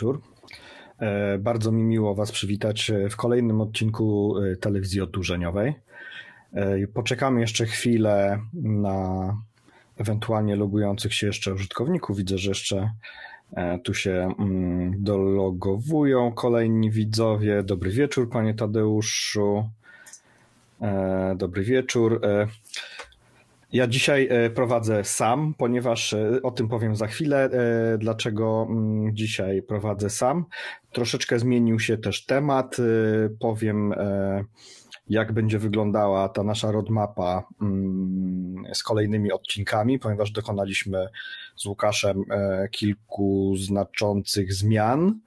[0.00, 0.20] wieczór.
[0.98, 5.74] E, bardzo mi miło Was przywitać w kolejnym odcinku e, telewizji oddłużeniowej.
[6.52, 9.36] E, poczekamy jeszcze chwilę na
[9.96, 12.16] ewentualnie logujących się jeszcze użytkowników.
[12.16, 12.90] Widzę, że jeszcze
[13.84, 17.62] tu się mm, dologowują kolejni widzowie.
[17.62, 19.68] Dobry wieczór, Panie Tadeuszu.
[21.36, 22.20] Dobry wieczór.
[23.72, 29.16] Ja dzisiaj e, prowadzę sam, ponieważ e, o tym powiem za chwilę, e, dlaczego mm,
[29.16, 30.44] dzisiaj prowadzę sam.
[30.92, 32.76] Troszeczkę zmienił się też temat.
[33.40, 33.94] Powiem,
[35.08, 41.06] jak będzie wyglądała ta nasza roadmapa mm, z kolejnymi odcinkami, ponieważ dokonaliśmy
[41.56, 42.24] z Łukaszem
[42.70, 45.20] kilku znaczących zmian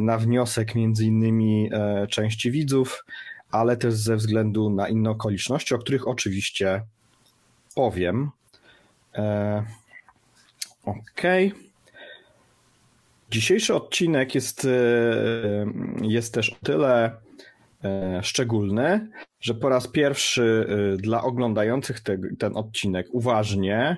[0.00, 1.70] na wniosek między innymi
[2.10, 3.04] części widzów,
[3.50, 6.82] ale też ze względu na inne okoliczności, o których oczywiście
[7.80, 8.30] powiem.
[9.14, 9.62] E,
[10.84, 11.22] ok.
[13.30, 14.68] Dzisiejszy odcinek jest, e,
[16.02, 17.10] jest też o tyle
[17.84, 19.08] e, szczególny,
[19.40, 23.96] że po raz pierwszy e, dla oglądających te, ten odcinek uważnie,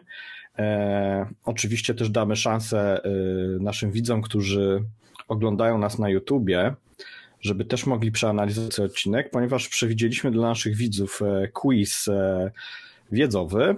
[1.45, 3.01] oczywiście też damy szansę
[3.61, 4.85] naszym widzom, którzy
[5.29, 6.75] oglądają nas na YouTubie,
[7.41, 11.21] żeby też mogli przeanalizować ten odcinek, ponieważ przewidzieliśmy dla naszych widzów
[11.53, 12.09] quiz
[13.13, 13.77] wiedzowy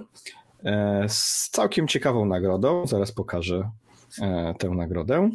[0.65, 2.87] e, z całkiem ciekawą nagrodą.
[2.87, 3.71] Zaraz pokażę
[4.23, 5.31] e, tę nagrodę.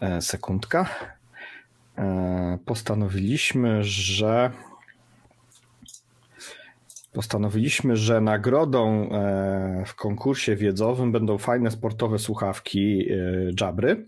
[0.00, 0.88] E, sekundka.
[2.64, 4.50] Postanowiliśmy, że
[7.12, 9.08] postanowiliśmy, że nagrodą
[9.86, 13.08] w konkursie wiedzowym będą fajne sportowe słuchawki
[13.60, 14.06] Jabry.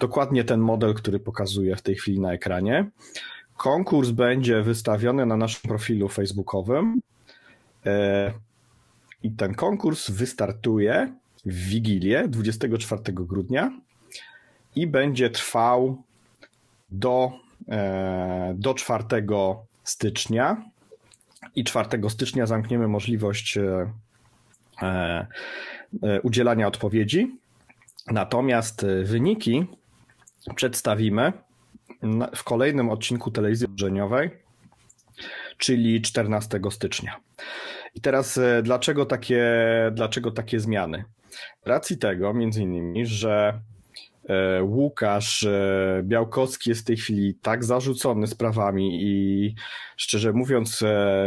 [0.00, 2.90] Dokładnie ten model, który pokazuję w tej chwili na ekranie.
[3.60, 7.00] Konkurs będzie wystawiony na naszym profilu facebookowym
[7.86, 8.32] e,
[9.22, 11.14] i ten konkurs wystartuje
[11.46, 13.80] w Wigilię 24 grudnia
[14.76, 16.02] i będzie trwał
[16.90, 17.32] do,
[17.68, 19.04] e, do 4
[19.84, 20.64] stycznia.
[21.54, 23.58] I 4 stycznia zamkniemy możliwość
[24.82, 25.26] e,
[26.22, 27.36] udzielania odpowiedzi.
[28.06, 29.66] Natomiast wyniki
[30.54, 31.32] przedstawimy
[32.36, 34.30] w kolejnym odcinku telewizji oddłużeniowej,
[35.58, 37.16] czyli 14 stycznia.
[37.94, 39.44] I teraz e, dlaczego takie,
[39.92, 41.04] dlaczego takie zmiany?
[41.64, 43.60] Racji tego, między innymi, że
[44.28, 49.54] e, Łukasz e, Białkowski jest w tej chwili tak zarzucony sprawami i
[49.96, 50.84] szczerze mówiąc,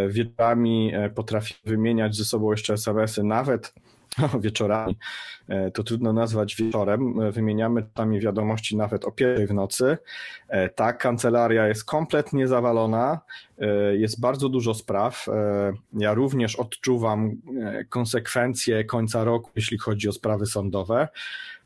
[0.10, 3.74] wieczorami potrafi wymieniać ze sobą jeszcze SMS-y, nawet
[4.42, 4.98] wieczorami,
[5.48, 7.22] e, to trudno nazwać wieczorem.
[7.22, 9.98] E, wymieniamy tam wiadomości nawet o pierwszej w nocy.
[10.48, 13.20] E, tak, kancelaria jest kompletnie zawalona,
[13.94, 15.26] jest bardzo dużo spraw.
[15.94, 17.32] Ja również odczuwam
[17.90, 21.08] konsekwencje końca roku, jeśli chodzi o sprawy sądowe,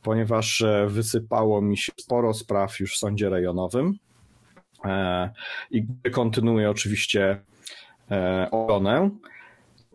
[0.03, 3.97] ponieważ wysypało mi się sporo spraw już w sądzie rejonowym
[5.72, 7.41] i kontynuuję oczywiście
[8.52, 9.09] obronę.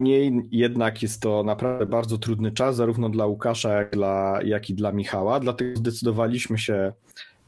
[0.03, 4.75] Niemniej jednak jest to naprawdę bardzo trudny czas, zarówno dla Łukasza, jak, dla, jak i
[4.75, 6.93] dla Michała, dlatego zdecydowaliśmy się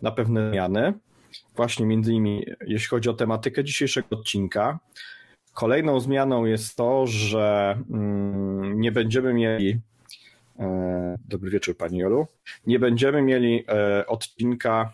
[0.03, 0.92] na pewne zmiany.
[1.56, 4.78] Właśnie między innymi, jeśli chodzi o tematykę dzisiejszego odcinka.
[5.54, 9.81] Kolejną zmianą jest to, że mm, nie będziemy mieli.
[10.59, 12.26] E, dobry wieczór, Pani Jolu.
[12.66, 14.92] Nie będziemy mieli e, odcinka.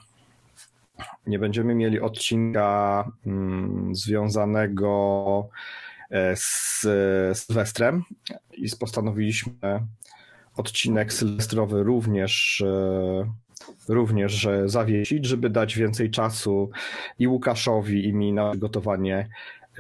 [1.27, 5.48] Nie będziemy mieli odcinka mm, związanego
[6.34, 6.81] z
[7.38, 8.04] Sylwestrem
[8.53, 9.53] i postanowiliśmy
[10.56, 13.32] odcinek sylwestrowy również e,
[13.88, 16.71] również zawiesić, żeby dać więcej czasu
[17.19, 19.28] i Łukaszowi, i mi na przygotowanie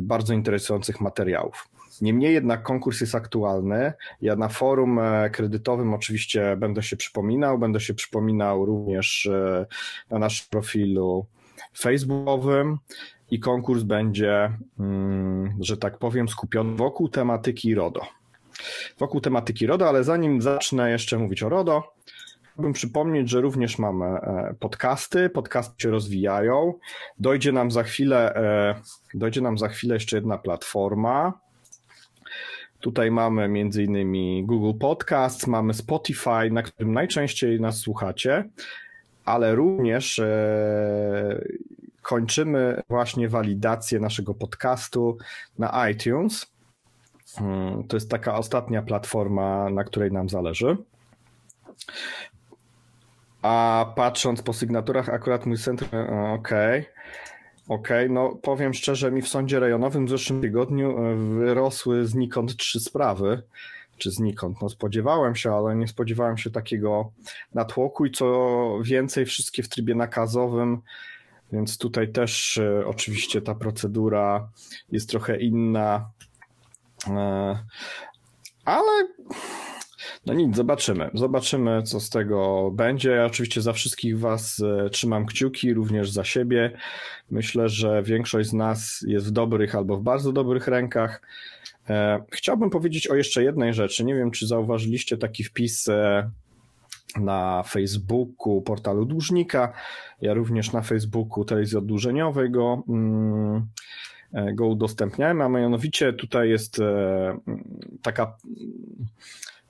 [0.00, 1.68] bardzo interesujących materiałów.
[2.00, 3.92] Niemniej jednak konkurs jest aktualny.
[4.22, 9.66] Ja na forum e, kredytowym oczywiście będę się przypominał, będę się przypominał również e,
[10.10, 11.26] na naszym profilu
[11.78, 12.78] facebookowym
[13.30, 18.00] i konkurs będzie, mm, że tak powiem, skupiony wokół tematyki RODO.
[18.98, 21.92] Wokół tematyki RODO, ale zanim zacznę jeszcze mówić o RODO,
[22.60, 26.74] chciałbym przypomnieć, że również mamy e, podcasty, podcasty się rozwijają.
[27.18, 28.74] Dojdzie nam za chwilę, e,
[29.14, 31.32] dojdzie nam za chwilę jeszcze jedna platforma.
[32.80, 33.48] Tutaj mamy
[33.84, 38.44] innymi Google Podcast, mamy Spotify, na którym najczęściej nas słuchacie,
[39.24, 41.44] ale również e,
[42.02, 45.18] kończymy właśnie walidację naszego podcastu
[45.58, 46.46] na iTunes.
[47.36, 50.76] Hmm, to jest taka ostatnia platforma, na której nam zależy.
[53.42, 55.88] A patrząc po sygnaturach, akurat mój centrum.
[56.34, 56.80] Okej.
[56.80, 57.00] Okay.
[57.70, 62.56] Okej, okay, no powiem szczerze, mi w sądzie rejonowym w zeszłym tygodniu e, wyrosły znikąd
[62.56, 63.42] trzy sprawy.
[63.98, 64.62] czy znikąd.
[64.62, 67.12] No spodziewałem się, ale nie spodziewałem się takiego
[67.54, 70.82] natłoku i co więcej, wszystkie w trybie nakazowym,
[71.52, 74.48] więc tutaj też e, oczywiście ta procedura
[74.92, 76.10] jest trochę inna,
[77.06, 77.58] e,
[78.64, 79.08] ale
[80.26, 81.10] no nic, zobaczymy.
[81.14, 83.10] Zobaczymy, co z tego będzie.
[83.10, 86.78] Ja oczywiście za wszystkich Was e, trzymam kciuki, również za siebie.
[87.30, 91.22] Myślę, że większość z nas jest w dobrych albo w bardzo dobrych rękach.
[92.32, 94.04] Chciałbym powiedzieć o jeszcze jednej rzeczy.
[94.04, 95.88] Nie wiem, czy zauważyliście taki wpis
[97.16, 99.72] na Facebooku portalu dłużnika.
[100.20, 103.66] Ja również na Facebooku telewizji oddłużeniowej go, mm,
[104.54, 106.76] go udostępniałem, a mianowicie tutaj jest
[108.02, 108.36] taka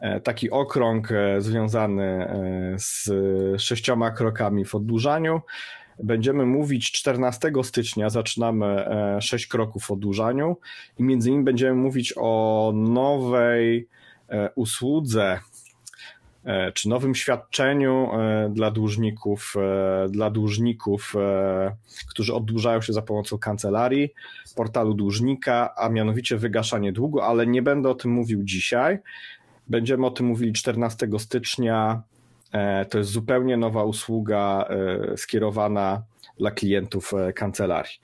[0.01, 3.11] E, taki okrąg e, związany e, z
[3.63, 5.41] sześcioma krokami w oddłużaniu.
[6.03, 8.85] Będziemy mówić 14 stycznia, zaczynamy
[9.21, 10.57] sześć kroków w oddłużaniu
[10.99, 13.89] i między innymi będziemy mówić o nowej
[14.55, 15.41] usłudze
[16.75, 18.11] czy nowym świadczeniu
[18.51, 19.55] dla dłużników,
[20.09, 21.15] dla dłużników,
[22.11, 24.15] którzy oddłużają się za pomocą kancelarii,
[24.57, 28.99] portalu dłużnika, a mianowicie wygaszanie długu, ale nie będę o tym mówił dzisiaj.
[29.69, 32.03] Będziemy o tym mówili 14 stycznia.
[32.53, 36.03] E, to jest zupełnie nowa usługa e, skierowana
[36.39, 38.01] dla klientów e, kancelarii.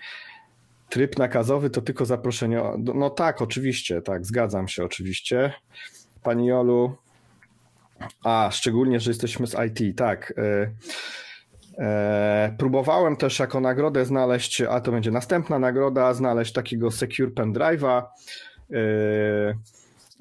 [0.88, 2.62] Tryb nakazowy to tylko zaproszenie.
[2.78, 5.52] No tak, oczywiście, tak, zgadzam się oczywiście.
[6.22, 6.96] Pani Jolu,
[8.24, 10.34] a szczególnie, że jesteśmy z IT, tak.
[12.58, 18.02] Próbowałem też jako nagrodę znaleźć, a to będzie następna nagroda, znaleźć takiego Secure Pendrive'a.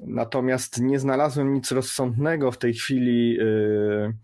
[0.00, 4.14] Natomiast nie znalazłem nic rozsądnego w tej chwili, y,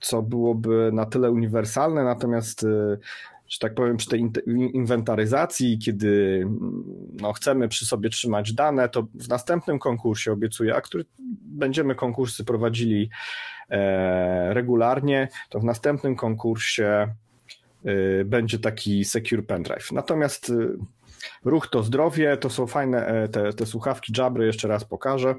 [0.00, 2.04] co byłoby na tyle uniwersalne.
[2.04, 2.98] Natomiast, y,
[3.48, 4.30] że tak powiem, przy tej
[4.72, 6.84] inwentaryzacji, kiedy mm,
[7.20, 11.04] no, chcemy przy sobie trzymać dane, to w następnym konkursie obiecuję, a który
[11.42, 13.10] będziemy konkursy prowadzili
[13.70, 17.14] e, regularnie, to w następnym konkursie
[17.86, 19.92] y, będzie taki Secure Pendrive.
[19.92, 20.52] Natomiast
[21.44, 25.34] Ruch to zdrowie, to są fajne e, te, te słuchawki Jabry, jeszcze raz pokażę.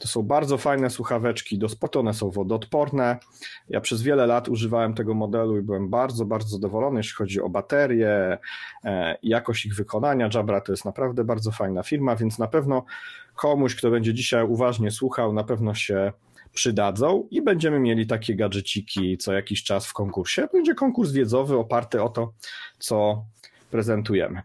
[0.00, 3.18] To są bardzo fajne słuchaweczki do spotu, one są wodoodporne.
[3.68, 7.48] Ja przez wiele lat używałem tego modelu i byłem bardzo, bardzo zadowolony, jeśli chodzi o
[7.48, 8.38] baterie
[8.84, 10.28] e, jakość ich wykonania.
[10.34, 12.84] Jabra to jest naprawdę bardzo fajna firma, więc na pewno
[13.34, 16.12] komuś, kto będzie dzisiaj uważnie słuchał, na pewno się
[16.52, 20.48] przydadzą i będziemy mieli takie gadżeciki co jakiś czas w konkursie.
[20.52, 22.32] Będzie konkurs wiedzowy oparty o to,
[22.78, 23.24] co
[23.70, 24.42] prezentujemy.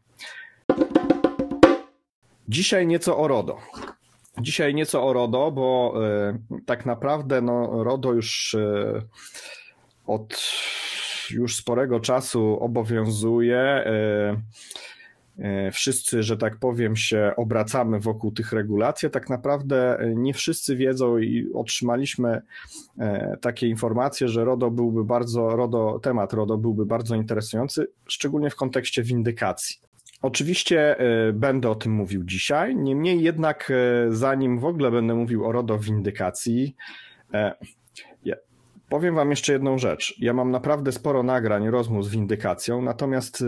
[2.49, 3.57] Dzisiaj nieco o RODO.
[4.41, 5.93] Dzisiaj nieco o RODO, bo
[6.51, 9.01] y, tak naprawdę no, RODO już y,
[10.07, 10.41] od
[11.31, 13.85] już sporego czasu obowiązuje.
[13.87, 19.09] Y, wszyscy, że tak powiem, się obracamy wokół tych regulacji.
[19.09, 22.41] Tak naprawdę nie wszyscy wiedzą i otrzymaliśmy
[23.41, 29.03] takie informacje, że RODO byłby bardzo, RODO, temat RODO byłby bardzo interesujący, szczególnie w kontekście
[29.03, 29.77] windykacji.
[30.21, 35.45] Oczywiście e, będę o tym mówił dzisiaj, niemniej jednak e, zanim w ogóle będę mówił
[35.45, 36.75] o RODO windykacji,
[37.33, 37.55] e,
[38.89, 40.15] powiem wam jeszcze jedną rzecz.
[40.19, 43.43] Ja mam naprawdę sporo nagrań, rozmów z windykacją, natomiast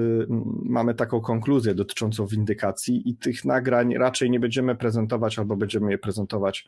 [0.64, 5.98] mamy taką konkluzję dotyczącą windykacji i tych nagrań raczej nie będziemy prezentować albo będziemy je
[5.98, 6.68] prezentować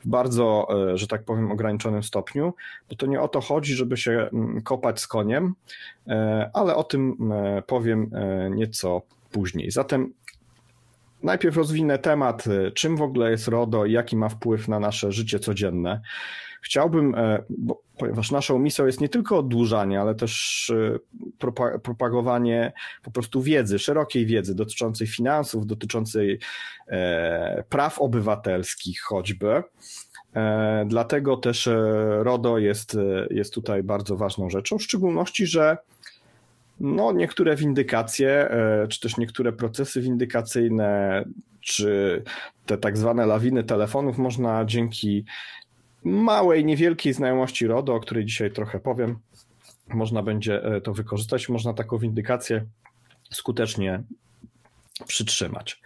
[0.00, 2.54] w bardzo, że tak powiem, ograniczonym stopniu,
[2.90, 4.30] bo to nie o to chodzi, żeby się
[4.64, 5.54] kopać z koniem,
[6.52, 7.32] ale o tym
[7.66, 8.10] powiem
[8.50, 9.70] nieco później.
[9.70, 10.12] Zatem
[11.22, 15.12] najpierw rozwinę temat, y, czym w ogóle jest RODO i jaki ma wpływ na nasze
[15.12, 16.00] życie codzienne.
[16.62, 21.00] Chciałbym, e, bo, ponieważ naszą misją jest nie tylko oddłużanie, ale też y,
[21.82, 22.72] propagowanie
[23.02, 26.38] po prostu wiedzy, szerokiej wiedzy dotyczącej finansów, dotyczącej
[26.88, 29.62] e, praw obywatelskich choćby.
[30.36, 31.68] E, dlatego też
[32.18, 32.98] RODO jest,
[33.30, 35.76] jest tutaj bardzo ważną rzeczą, w szczególności, że
[36.82, 41.24] no, niektóre windykacje, e, czy też niektóre procesy windykacyjne,
[41.60, 42.22] czy
[42.66, 45.24] te tak zwane lawiny telefonów można dzięki
[46.04, 49.18] małej, niewielkiej znajomości RODO, o której dzisiaj trochę powiem,
[49.88, 52.64] można będzie e, to wykorzystać, można taką windykację
[53.30, 54.02] skutecznie
[55.06, 55.80] przytrzymać.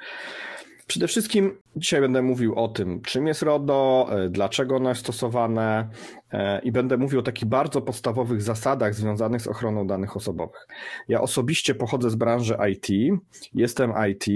[0.86, 5.88] Przede wszystkim dzisiaj będę mówił o tym, czym jest RODO, e, dlaczego ono jest stosowane
[6.32, 10.66] e, i będę mówił o takich bardzo podstawowych zasadach związanych z ochroną danych osobowych.
[11.08, 13.18] Ja osobiście pochodzę z branży IT,
[13.54, 14.26] jestem IT.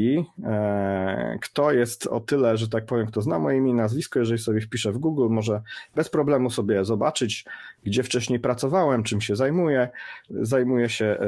[0.44, 4.38] E, kto jest o tyle, że tak powiem, kto zna moje imię i nazwisko, jeżeli
[4.38, 5.62] sobie wpiszę w Google, może
[5.94, 7.44] bez problemu sobie zobaczyć,
[7.84, 9.88] gdzie wcześniej pracowałem, czym się zajmuję.
[10.30, 11.18] Zajmuję się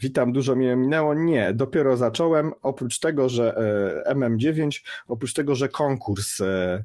[0.00, 1.14] witam, dużo mi minęło.
[1.14, 2.52] Nie, dopiero zacząłem.
[2.62, 3.56] Oprócz tego, że
[4.06, 6.84] e, MM9, oprócz tego, że konkurs e,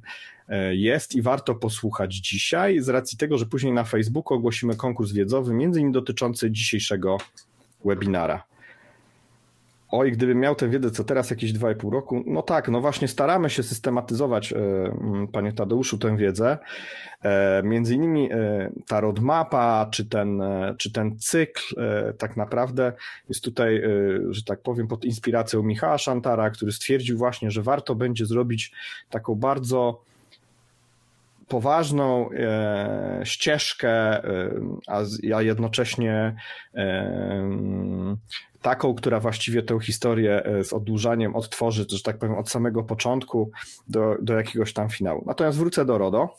[0.50, 5.12] e, jest i warto posłuchać dzisiaj, z racji tego, że później na Facebooku ogłosimy konkurs
[5.12, 7.18] wiedzowy, między innymi dotyczący dzisiejszego
[7.86, 8.44] webinara.
[9.98, 13.50] Oj, gdybym miał tę wiedzę, co teraz jakieś 2,5 roku, no tak, no właśnie staramy
[13.50, 14.58] się systematyzować, e,
[15.32, 16.58] panie Tadeuszu, tę wiedzę.
[17.24, 20.42] E, między innymi e, ta roadmapa, czy ten,
[20.78, 21.62] czy ten cykl
[22.18, 22.94] tak naprawdę
[23.30, 23.82] jest tutaj,
[24.30, 28.72] że tak powiem, pod inspiracją Michała Szantara, który stwierdził właśnie, że warto będzie zrobić
[29.10, 30.02] taką bardzo
[31.48, 32.30] poważną
[33.24, 34.22] ścieżkę,
[35.36, 36.36] a, jednocześnie
[38.66, 43.52] taką, która właściwie tę historię e, z oddłużaniem odtworzy, że tak powiem, od samego początku
[43.88, 45.24] do, do jakiegoś tam finału.
[45.26, 46.36] Natomiast wrócę do RODO.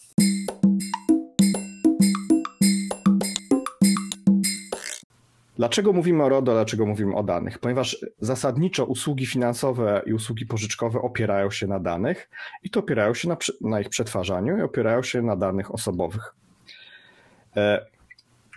[5.56, 7.58] Dlaczego mówimy o RODO, dlaczego mówimy o danych?
[7.58, 12.30] Ponieważ zasadniczo usługi finansowe i usługi pożyczkowe opierają się na danych
[12.62, 16.34] i to opierają się na, na ich przetwarzaniu i opierają się na danych osobowych.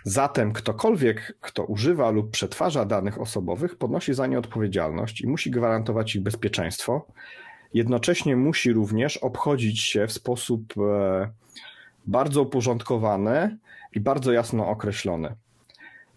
[0.04, 6.14] Zatem ktokolwiek, kto używa lub przetwarza danych osobowych, ponosi za nie odpowiedzialność i musi gwarantować
[6.14, 7.06] ich bezpieczeństwo.
[7.74, 11.30] Jednocześnie musi również obchodzić się w sposób e,
[12.06, 13.58] bardzo uporządkowany
[13.94, 15.34] i bardzo jasno określony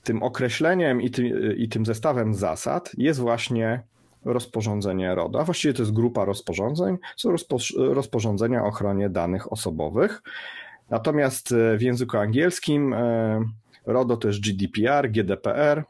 [0.04, 3.84] tym określeniem i tym, i tym zestawem zasad jest właśnie
[4.25, 10.22] rozporządzenie RODO, a właściwie to jest grupa rozporządzeń, są rozpo, rozporządzenia o ochronie danych osobowych.
[10.90, 13.42] Natomiast e, w języku angielskim e,
[13.86, 15.84] RODO to jest GDPR, GDPR,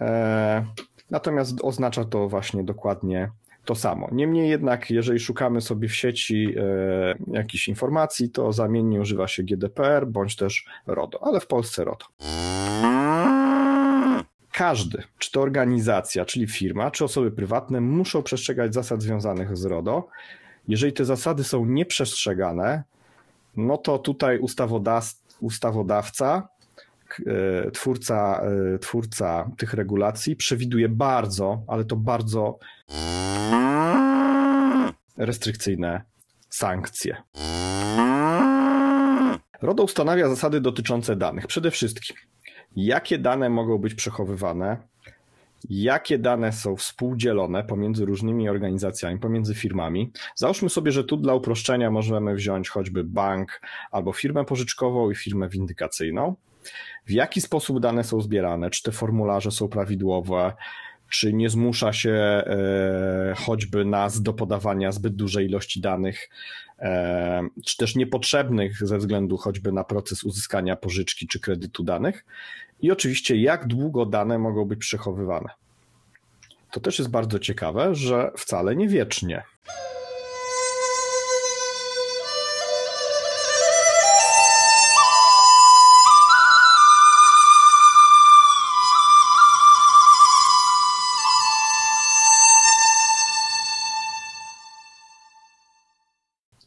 [0.00, 0.64] e,
[1.10, 3.30] natomiast oznacza to właśnie dokładnie
[3.64, 4.08] to samo.
[4.12, 10.06] Niemniej jednak, jeżeli szukamy sobie w sieci e, jakichś informacji, to zamiennie używa się GDPR
[10.06, 12.04] bądź też RODO, ale w Polsce RODO.
[14.52, 20.08] Każdy, czy to organizacja, czyli firma, czy osoby prywatne, muszą przestrzegać zasad związanych z RODO.
[20.68, 22.82] Jeżeli te zasady są nieprzestrzegane,
[23.56, 24.38] no to tutaj
[25.40, 26.48] ustawodawca,
[27.72, 28.42] twórca,
[28.74, 32.58] e, twórca tych regulacji przewiduje bardzo, ale to bardzo
[35.16, 36.02] restrykcyjne
[36.50, 37.16] sankcje.
[39.62, 41.46] RODO ustanawia zasady dotyczące danych.
[41.46, 42.16] Przede wszystkim,
[42.76, 44.76] jakie dane mogą być przechowywane,
[45.70, 50.12] jakie dane są współdzielone pomiędzy różnymi organizacjami, pomiędzy firmami.
[50.34, 55.48] Załóżmy sobie, że tu dla uproszczenia możemy wziąć choćby bank albo firmę pożyczkową i firmę
[55.48, 56.34] windykacyjną.
[57.06, 58.70] W jaki sposób dane są zbierane?
[58.70, 60.52] Czy te formularze są prawidłowe?
[61.14, 66.30] czy nie zmusza się e, choćby nas do podawania zbyt dużej ilości danych,
[66.78, 72.24] e, czy też niepotrzebnych ze względu choćby na proces uzyskania pożyczki czy kredytu danych.
[72.82, 75.48] I oczywiście, jak długo dane mogą być przechowywane.
[76.72, 79.42] To też jest bardzo ciekawe, że wcale nie wiecznie.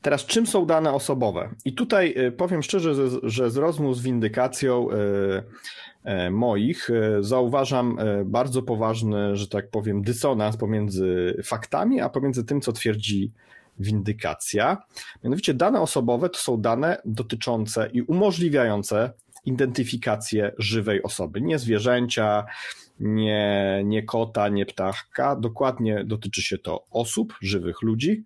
[0.07, 1.49] Teraz, czym są dane osobowe?
[1.65, 4.95] I tutaj y, powiem szczerze, że z rozmów z windykacją y,
[6.25, 12.73] y, moich zauważam bardzo poważny, że tak powiem, dysonans pomiędzy faktami, a pomiędzy tym, co
[12.73, 13.31] twierdzi
[13.79, 14.77] windykacja.
[15.23, 19.13] Mianowicie dane osobowe to są dane dotyczące i umożliwiające
[19.45, 22.45] identyfikację żywej osoby, nie zwierzęcia,
[22.99, 25.35] nie, nie kota, nie ptaka.
[25.35, 28.23] Dokładnie dotyczy się to osób, żywych ludzi,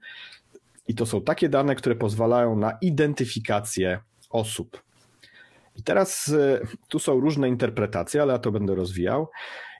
[0.91, 4.83] i to są takie dane, które pozwalają na identyfikację osób.
[5.75, 9.29] I teraz y, tu są różne interpretacje, ale ja to będę rozwijał.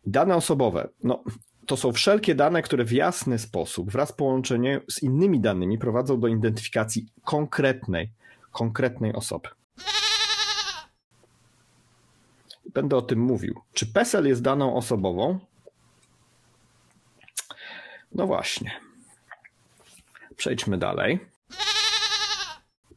[0.06, 0.90] Dane osobowe.
[1.04, 1.24] No,
[1.66, 6.20] to są wszelkie dane, które w jasny sposób, wraz z połączeniem z innymi danymi, prowadzą
[6.20, 8.12] do identyfikacji konkretnej,
[8.52, 9.50] konkretnej osoby.
[12.74, 13.62] Będę o tym mówił.
[13.74, 15.40] Czy PESEL jest daną osobową?
[18.16, 18.91] No właśnie.
[20.42, 21.20] Przejdźmy dalej.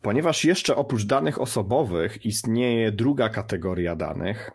[0.02, 4.50] Ponieważ jeszcze oprócz danych osobowych istnieje druga kategoria danych,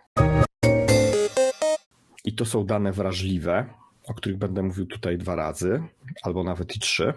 [2.26, 3.66] i to są dane wrażliwe,
[4.08, 5.84] o których będę mówił tutaj dwa razy,
[6.24, 7.14] albo nawet i trzy.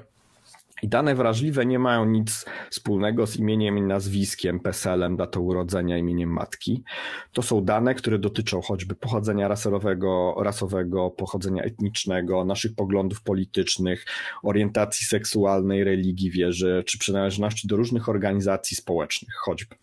[0.83, 6.31] I dane wrażliwe nie mają nic wspólnego z imieniem i nazwiskiem, PESEL-em, datą urodzenia, imieniem
[6.31, 6.85] matki.
[7.33, 14.07] To są dane, które dotyczą choćby pochodzenia rasowego, rasowego, pochodzenia etnicznego, naszych poglądów politycznych,
[14.43, 19.77] orientacji seksualnej, religii, wierzy, czy przynależności do różnych organizacji społecznych, choćby.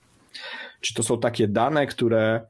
[0.82, 2.42] Czy to są takie dane, które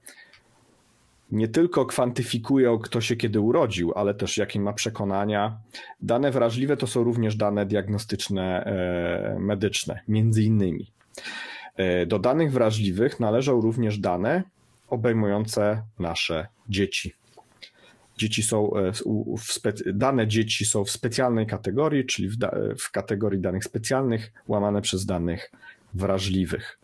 [1.31, 5.57] nie tylko kwantyfikują, kto się kiedy urodził, ale też jakie ma przekonania.
[6.01, 10.91] Dane wrażliwe to są również dane diagnostyczne, e, medyczne, między innymi.
[11.75, 14.43] E, do danych wrażliwych należą również dane
[14.89, 17.13] obejmujące nasze dzieci.
[18.17, 18.91] Dzieci są e,
[19.86, 22.38] dane dzieci są w specjalnej kategorii, czyli w,
[22.79, 25.51] w kategorii danych specjalnych, łamane przez danych
[25.93, 26.79] wrażliwych.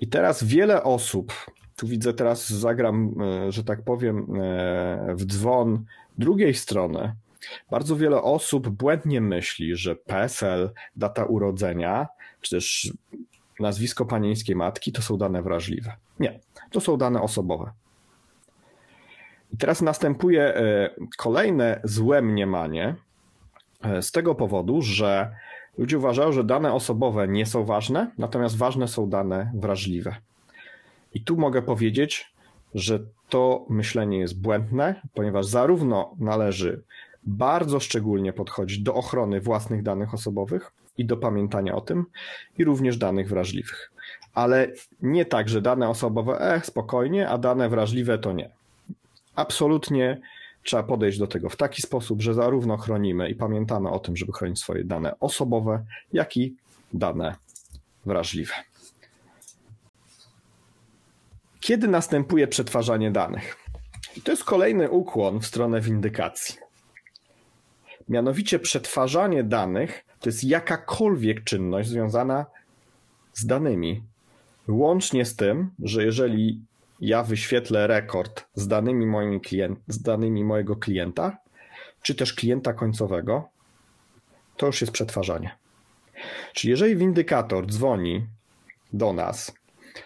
[0.00, 1.32] I teraz wiele osób,
[1.76, 5.84] tu widzę teraz, zagram, e, że tak powiem, e, w dzwon
[6.18, 7.14] drugiej strony.
[7.70, 12.08] Bardzo wiele osób błędnie myśli, że PESEL, data urodzenia,
[12.40, 12.92] czy też
[13.60, 15.92] nazwisko panieńskiej matki to są dane wrażliwe.
[16.20, 17.70] Nie, to są dane osobowe.
[19.52, 22.94] I teraz następuje e, kolejne złe mniemanie
[24.00, 25.34] z tego powodu, że
[25.78, 30.16] ludzie uważają, że dane osobowe nie są ważne, natomiast ważne są dane wrażliwe.
[31.14, 32.32] I tu mogę powiedzieć,
[32.74, 36.82] że to myślenie jest błędne, ponieważ zarówno należy
[37.22, 42.06] bardzo szczególnie podchodzić do ochrony własnych danych osobowych i do pamiętania o tym,
[42.58, 43.92] i również danych wrażliwych.
[44.34, 48.50] Ale nie tak, że dane osobowe, e, spokojnie, a dane wrażliwe to nie.
[49.34, 50.20] Absolutnie
[50.62, 54.32] trzeba podejść do tego w taki sposób, że zarówno chronimy i pamiętamy o tym, żeby
[54.32, 56.56] chronić swoje dane osobowe, jak i
[56.92, 57.34] dane
[58.06, 58.54] wrażliwe.
[61.62, 63.56] Kiedy następuje przetwarzanie danych?
[64.16, 66.56] I to jest kolejny ukłon w stronę windykacji.
[68.08, 72.46] Mianowicie przetwarzanie danych to jest jakakolwiek czynność związana
[73.32, 74.02] z danymi.
[74.68, 76.60] Łącznie z tym, że jeżeli
[77.00, 81.38] ja wyświetlę rekord z danymi, moimi klient, z danymi mojego klienta,
[82.02, 83.48] czy też klienta końcowego,
[84.56, 85.56] to już jest przetwarzanie.
[86.52, 88.26] Czyli jeżeli windykator dzwoni
[88.92, 89.61] do nas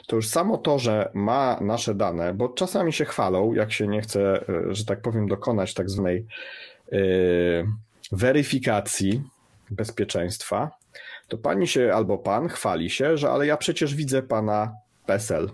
[0.07, 4.00] to już samo to, że ma nasze dane, bo czasami się chwalą, jak się nie
[4.00, 6.26] chce, e, że tak powiem, dokonać tak zwanej
[6.93, 7.66] yy,
[8.12, 9.22] weryfikacji
[9.70, 10.70] bezpieczeństwa,
[11.29, 14.72] to pani się albo pan chwali się, że ale ja przecież widzę pana
[15.07, 15.51] PESEL.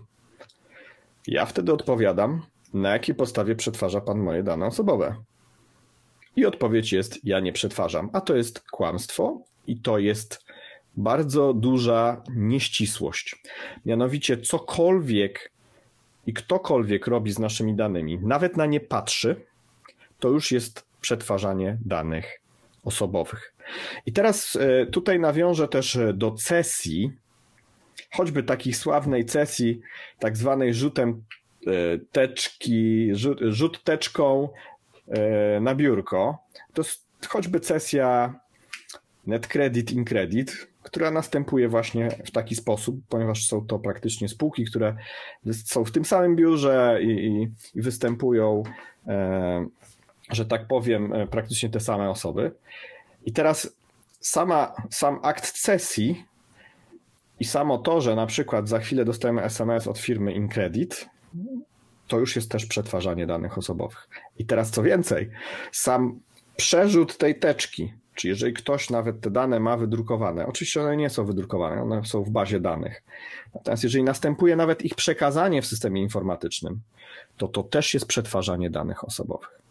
[1.26, 2.42] Ja wtedy odpowiadam,
[2.74, 5.16] na jakiej podstawie przetwarza pan moje dane osobowe.
[6.36, 10.41] I odpowiedź jest: Ja nie przetwarzam, a to jest kłamstwo i to jest
[10.96, 13.42] bardzo duża nieścisłość.
[13.86, 15.52] Mianowicie cokolwiek
[16.26, 19.36] i ktokolwiek robi z naszymi danymi, nawet na nie patrzy,
[20.18, 22.40] to już jest przetwarzanie danych
[22.84, 23.54] osobowych.
[24.06, 27.12] I teraz e, tutaj nawiążę też do cesji,
[28.12, 29.80] choćby takiej sławnej cesji,
[30.18, 31.24] tak zwanej rzutem
[31.66, 31.70] e,
[32.12, 34.48] teczki, rzut, teczką
[35.08, 36.38] e, na biurko.
[36.74, 38.34] To jest choćby cesja
[39.26, 44.96] NetCredit, InCredit, która następuje właśnie w taki sposób, ponieważ są to praktycznie spółki, które
[45.52, 48.62] są w tym samym biurze i, i, i występują,
[49.06, 49.66] e,
[50.30, 52.52] że tak powiem, e, praktycznie te same osoby.
[53.26, 53.76] I teraz
[54.20, 56.24] sama, sam akt cesji
[57.40, 61.08] i samo to, że na przykład za chwilę dostajemy SMS od firmy InCredit,
[62.08, 64.08] to już jest też przetwarzanie danych osobowych.
[64.38, 65.30] I teraz co więcej,
[65.72, 66.20] sam
[66.56, 71.24] przerzut tej teczki czy jeżeli ktoś nawet te dane ma wydrukowane, oczywiście one nie są
[71.24, 73.02] wydrukowane, one są w bazie danych.
[73.54, 76.80] Natomiast jeżeli następuje nawet ich przekazanie w systemie informatycznym,
[77.36, 79.62] to to też jest przetwarzanie danych osobowych.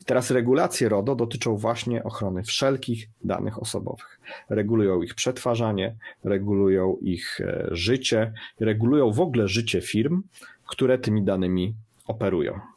[0.00, 4.20] I teraz regulacje RODO dotyczą właśnie ochrony wszelkich danych osobowych.
[4.48, 10.22] Regulują ich przetwarzanie, regulują ich e, życie, regulują w ogóle życie firm,
[10.66, 11.74] które tymi danymi
[12.06, 12.73] operują.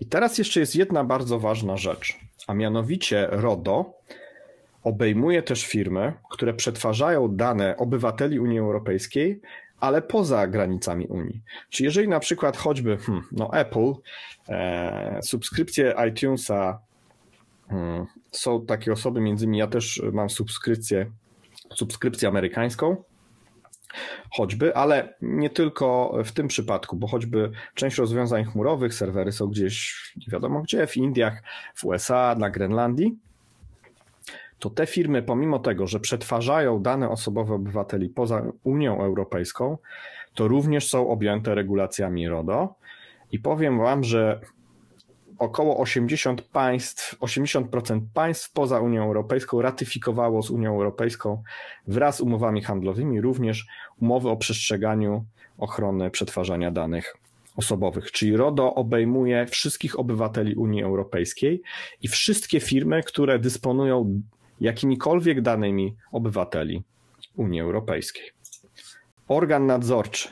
[0.00, 3.92] I teraz jeszcze jest jedna bardzo ważna rzecz a mianowicie RODO
[4.82, 9.40] obejmuje też firmy, które przetwarzają dane obywateli Unii Europejskiej,
[9.80, 11.42] ale poza granicami Unii.
[11.70, 13.92] Czyli jeżeli na przykład choćby hmm, no Apple,
[14.48, 16.78] e, subskrypcje iTunesa
[17.68, 21.10] hmm, są takie osoby, między innymi ja też mam subskrypcję,
[21.74, 22.96] subskrypcję amerykańską,
[24.30, 29.94] choćby, ale nie tylko w tym przypadku, bo choćby część rozwiązań chmurowych, serwery są gdzieś
[30.16, 31.42] nie wiadomo gdzie, w Indiach,
[31.74, 33.16] w USA, na Grenlandii,
[34.58, 39.78] to te firmy, pomimo tego, że przetwarzają dane osobowe obywateli poza Unią Europejską,
[40.34, 42.74] to również są objęte regulacjami RODO.
[43.32, 44.40] I powiem Wam, że
[45.38, 51.42] około 80 państw, 80% państw poza Unią Europejską ratyfikowało z Unią Europejską
[51.86, 53.66] wraz z umowami handlowymi również
[54.00, 55.24] umowy o przestrzeganiu
[55.58, 57.16] ochrony przetwarzania danych
[57.56, 58.12] osobowych.
[58.12, 61.62] Czyli RODO obejmuje wszystkich obywateli Unii Europejskiej
[62.02, 64.22] i wszystkie firmy, które dysponują
[64.60, 66.82] jakimikolwiek danymi obywateli
[67.36, 68.30] Unii Europejskiej.
[69.28, 70.28] Organ nadzorczy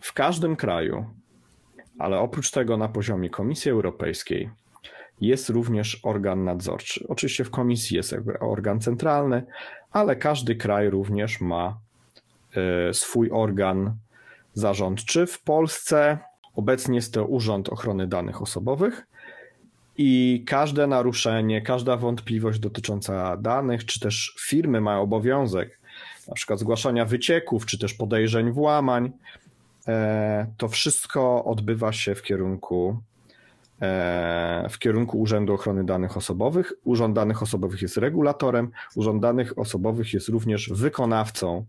[0.00, 1.06] w każdym kraju
[1.98, 4.50] Ale oprócz tego na poziomie Komisji Europejskiej
[5.20, 7.04] jest również organ nadzorczy.
[7.08, 9.42] Oczywiście w komisji jest organ centralny,
[9.92, 11.78] ale każdy kraj również ma
[12.88, 13.96] e, swój organ
[14.54, 15.26] zarządczy.
[15.26, 16.18] W Polsce
[16.54, 19.06] obecnie jest to Urząd Ochrony Danych Osobowych
[19.98, 25.82] i każde naruszenie, każda wątpliwość dotycząca danych, czy też firmy mają obowiązek
[26.28, 29.12] na przykład zgłaszania wycieków, czy też podejrzeń włamań,
[30.56, 33.00] to wszystko odbywa się w kierunku
[33.80, 36.72] e, w kierunku Urzędu Ochrony Danych Osobowych.
[36.84, 41.64] Urząd Danych Osobowych jest regulatorem, Urząd Danych Osobowych jest również wykonawcą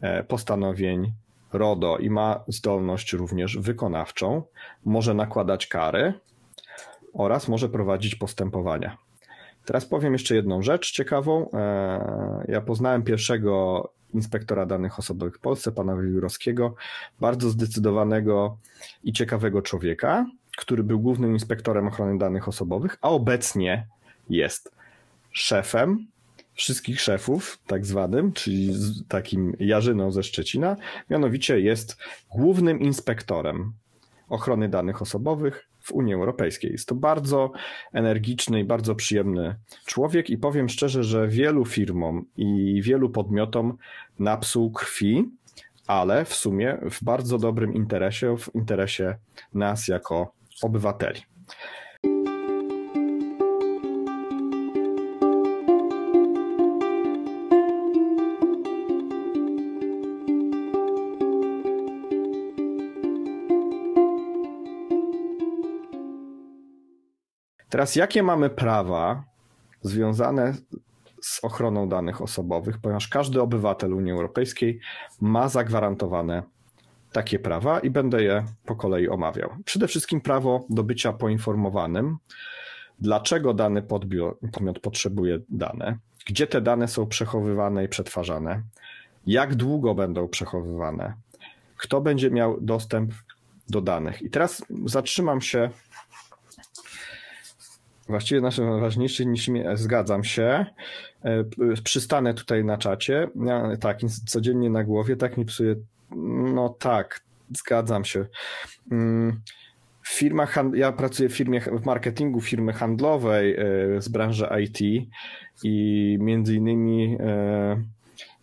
[0.00, 1.12] e, postanowień
[1.52, 4.42] RODO i ma zdolność również wykonawczą.
[4.84, 6.14] Może nakładać kary
[7.12, 8.96] oraz może prowadzić postępowania.
[9.64, 11.50] Teraz powiem jeszcze jedną rzecz ciekawą.
[11.50, 16.74] E, ja poznałem pierwszego inspektora danych osobowych w Polsce, pana Wiórowskiego,
[17.20, 18.58] bardzo zdecydowanego
[19.04, 23.86] i ciekawego człowieka, który był głównym inspektorem ochrony danych osobowych, a obecnie
[24.30, 24.72] jest
[25.30, 26.06] szefem
[26.54, 28.74] wszystkich szefów, tak zwanym, czyli
[29.08, 30.76] takim Jarzyną ze Szczecina,
[31.10, 31.96] mianowicie jest
[32.30, 33.72] głównym inspektorem
[34.28, 36.72] ochrony danych osobowych w Unii Europejskiej.
[36.72, 37.52] Jest to bardzo
[37.92, 43.76] energiczny i bardzo przyjemny człowiek i powiem szczerze, że wielu firmom i wielu podmiotom
[44.18, 45.24] napsuł krwi,
[45.86, 49.16] ale w sumie w bardzo dobrym interesie, w interesie
[49.54, 51.20] nas jako obywateli.
[67.70, 69.24] Teraz, jakie mamy prawa
[69.82, 70.54] związane
[71.20, 74.80] z ochroną danych osobowych, ponieważ każdy obywatel Unii Europejskiej
[75.20, 76.42] ma zagwarantowane
[77.12, 79.50] takie prawa i będę je po kolei omawiał.
[79.64, 82.16] Przede wszystkim prawo do bycia poinformowanym,
[82.98, 88.62] dlaczego dany podmiot potrzebuje dane, gdzie te dane są przechowywane i przetwarzane,
[89.26, 91.14] jak długo będą przechowywane,
[91.76, 93.12] kto będzie miał dostęp
[93.68, 94.22] do danych.
[94.22, 95.70] I teraz zatrzymam się
[98.10, 100.66] Właściwie naszym ważniejszym niż mnie, zgadzam się.
[101.24, 101.44] E,
[101.84, 103.28] przystanę tutaj na czacie.
[103.46, 105.76] Ja, tak, codziennie na głowie, tak mi psuje.
[106.54, 107.20] No tak,
[107.56, 108.26] zgadzam się.
[108.92, 109.40] Mm,
[110.06, 113.64] firma, ja pracuję w firmie w marketingu firmy handlowej e,
[114.02, 115.08] z branży IT
[115.64, 117.82] i między innymi e,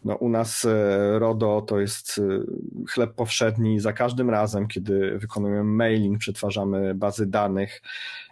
[0.08, 2.22] no, u nas e, RODO to jest e,
[2.90, 3.80] chleb powszedni.
[3.80, 7.82] Za każdym razem, kiedy wykonujemy mailing, przetwarzamy bazy danych,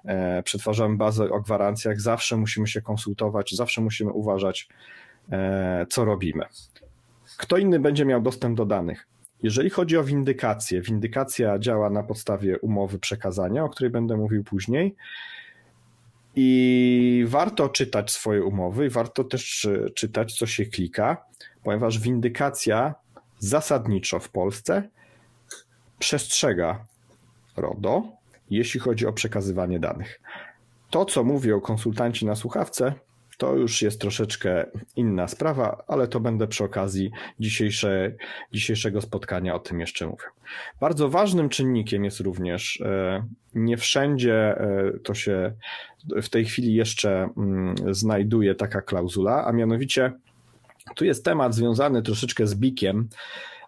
[0.06, 4.70] e, przetwarzamy bazę o gwarancjach, zawsze musimy się konsultować, zawsze musimy uważać,
[5.90, 6.46] co robimy.
[7.38, 9.08] Kto inny będzie miał dostęp do danych?
[9.44, 14.96] Jeżeli chodzi o windykację, windykacja działa na podstawie umowy przekazania, o której będę mówił później.
[16.36, 21.26] I warto czytać swoje umowy, i warto też czytać, co się klika,
[21.63, 22.95] ponieważ windykacja
[23.39, 24.89] zasadniczo w Polsce
[26.00, 26.86] przestrzega
[27.58, 28.04] RODO,
[28.50, 30.21] jeśli chodzi o przekazywanie danych.
[30.89, 32.93] To, co mówią konsultanci na słuchawce,
[33.38, 38.15] to już jest troszeczkę inna sprawa, ale to będę przy okazji dzisiejsze,
[38.52, 40.28] dzisiejszego spotkania o tym jeszcze mówił.
[40.80, 45.54] Bardzo ważnym czynnikiem jest również, e, nie wszędzie e, to się
[46.21, 50.13] w tej chwili jeszcze mm, znajduje taka klauzula, a mianowicie
[50.95, 53.10] tu jest temat związany troszeczkę z bikiem,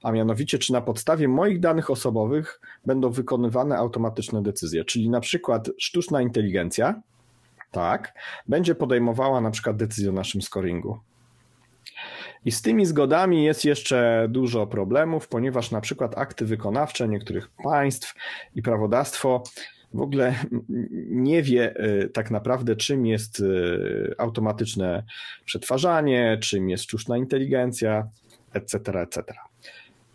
[0.03, 5.69] a mianowicie, czy na podstawie moich danych osobowych będą wykonywane automatyczne decyzje, czyli na przykład
[5.77, 7.01] sztuczna inteligencja,
[7.77, 8.13] tak,
[8.47, 10.99] będzie podejmowała na przykład decyzję o naszym scoringu.
[12.45, 18.15] I z tymi zgodami jest jeszcze dużo problemów, ponieważ na przykład akty wykonawcze niektórych państw
[18.55, 19.43] i prawodawstwo
[19.93, 20.35] w ogóle
[21.09, 25.03] nie wie y, tak naprawdę, czym jest y, automatyczne
[25.45, 28.07] przetwarzanie, czym jest sztuczna inteligencja,
[28.53, 29.23] etc., etc.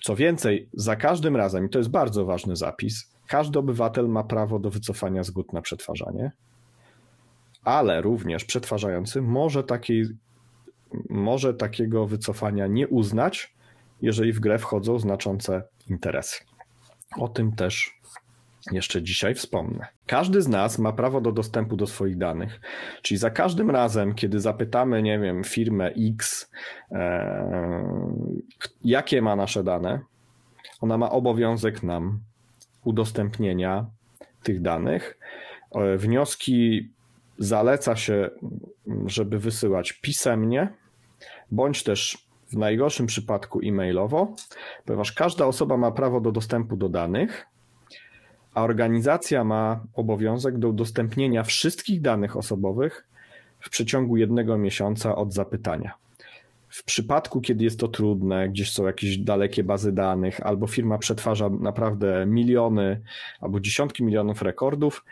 [0.05, 4.59] Co więcej, za każdym razem, i to jest bardzo ważny zapis, każdy obywatel ma prawo
[4.59, 6.33] do wycofania zgód na przetwarzanie,
[7.65, 10.05] ale również przetwarzający może, takiej,
[11.11, 13.55] może takiego wycofania nie uznać,
[14.03, 16.45] jeżeli w grę wchodzą znaczące interesy.
[17.17, 18.01] O tym też
[18.73, 19.87] jeszcze dzisiaj wspomnę.
[20.07, 22.61] Każdy z nas ma prawo do dostępu do swoich danych,
[23.03, 26.51] czyli za każdym razem, kiedy zapytamy, nie wiem, firmę X,
[26.91, 27.85] e,
[28.85, 30.01] jakie ma nasze dane,
[30.81, 32.21] ona ma obowiązek nam
[32.85, 33.87] udostępnienia
[34.43, 35.19] tych danych.
[35.75, 36.91] E, wnioski
[37.45, 38.31] zaleca się,
[39.07, 40.75] żeby wysyłać pisemnie,
[41.51, 44.35] bądź też w najgorszym przypadku e-mailowo,
[44.85, 47.53] ponieważ każda osoba ma prawo do dostępu do danych
[48.55, 53.07] a organizacja ma obowiązek do udostępnienia wszystkich danych osobowych
[53.61, 55.95] w przeciągu jednego miesiąca od zapytania.
[56.69, 61.51] W przypadku, kiedy jest to trudne, gdzieś są jakieś dalekie bazy danych, albo firma przetwarza
[61.51, 63.01] naprawdę miliony
[63.41, 65.05] albo dziesiątki milionów rekordów,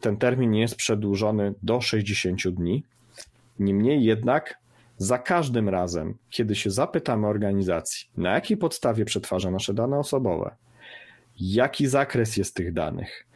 [0.00, 2.84] ten termin jest przedłużony do 60 dni.
[3.58, 4.58] Niemniej jednak,
[4.96, 10.56] za każdym razem, kiedy się zapytamy organizacji, na jakiej podstawie przetwarza nasze dane osobowe,
[11.40, 13.26] jaki zakres jest tych danych,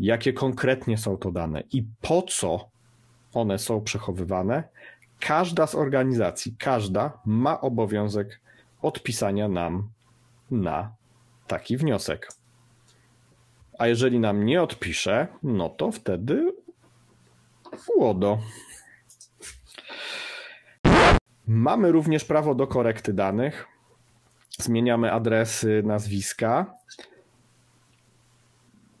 [0.00, 2.68] jakie konkretnie są to dane i po co
[3.34, 4.64] one są przechowywane,
[5.20, 8.40] każda z organizacji, każda ma obowiązek
[8.82, 9.88] odpisania nam
[10.50, 10.94] na
[11.46, 12.28] taki wniosek.
[13.78, 16.52] A jeżeli nam nie odpisze, no to wtedy
[17.96, 18.38] łodo.
[21.46, 23.66] Mamy również prawo do korekty danych.
[24.58, 26.74] Zmieniamy adresy, nazwiska.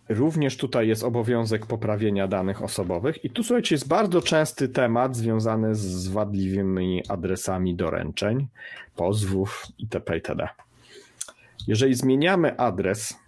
[0.08, 3.24] Również tutaj jest obowiązek poprawienia danych osobowych.
[3.24, 8.46] I tu słuchajcie, jest bardzo częsty temat związany z wadliwymi adresami doręczeń,
[8.96, 10.14] pozwów itp.
[10.16, 10.48] itd.
[11.66, 13.25] Jeżeli zmieniamy adres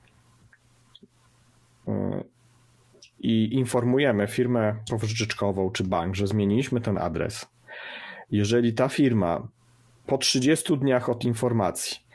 [3.21, 7.47] i informujemy firmę pożyczkową czy bank, że zmieniliśmy ten adres,
[8.31, 9.49] jeżeli ta firma
[10.07, 12.09] po 30 dniach od informacji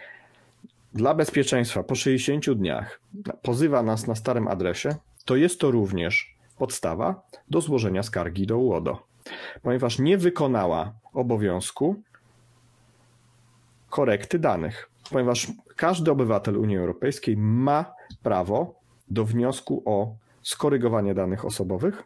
[0.94, 3.00] dla bezpieczeństwa po 60 dniach
[3.42, 9.08] pozywa nas na starym adresie, to jest to również podstawa do złożenia skargi do UODO,
[9.62, 11.96] ponieważ nie wykonała obowiązku
[13.90, 22.04] korekty danych, ponieważ każdy obywatel Unii Europejskiej ma prawo do wniosku o skorygowanie danych osobowych.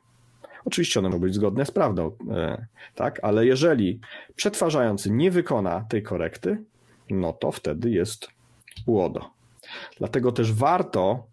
[0.65, 3.99] Oczywiście one mogą być zgodne z prawdą, e, tak, ale jeżeli
[4.35, 6.63] przetwarzający nie wykona tej korekty,
[7.09, 8.27] no to wtedy jest
[8.85, 9.29] UODO.
[9.97, 11.23] Dlatego też warto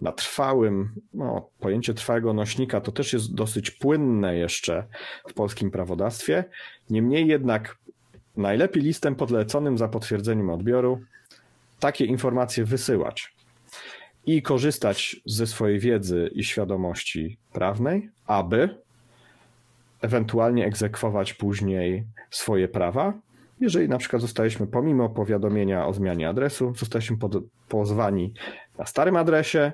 [0.00, 4.86] na trwałym, no, pojęcie trwałego nośnika to też jest dosyć płynne jeszcze
[5.28, 6.44] w polskim prawodawstwie.
[6.90, 7.78] Niemniej jednak
[8.36, 11.00] najlepiej listem podleconym za potwierdzeniem odbioru
[11.80, 13.33] takie informacje wysyłać
[14.26, 18.78] i korzystać ze swojej wiedzy i świadomości prawnej, aby
[20.00, 23.14] ewentualnie egzekwować później swoje prawa
[23.60, 27.32] jeżeli na przykład zostaliśmy pomimo powiadomienia o zmianie adresu, zostaliśmy pod,
[27.68, 28.34] pozwani
[28.78, 29.72] na starym adresie,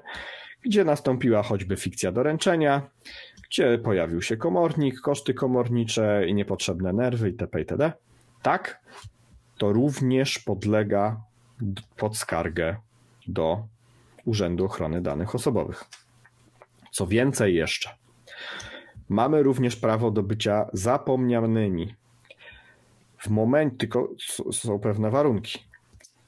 [0.62, 2.90] gdzie nastąpiła choćby fikcja doręczenia,
[3.48, 7.58] gdzie pojawił się komornik, koszty komornicze i niepotrzebne nerwy itp.
[7.58, 7.92] itd.
[8.42, 8.80] Tak,
[9.58, 11.20] to również podlega
[11.96, 12.76] pod skargę
[13.26, 13.66] do
[14.24, 15.85] Urzędu Ochrony Danych Osobowych.
[16.90, 17.90] Co więcej jeszcze,
[19.09, 21.94] mamy również prawo do bycia zapomnianymi
[23.18, 24.09] w momencie, tylko
[24.52, 25.59] są pewne warunki.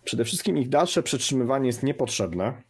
[0.05, 2.63] Przede wszystkim ich dalsze przetrzymywanie jest niepotrzebne,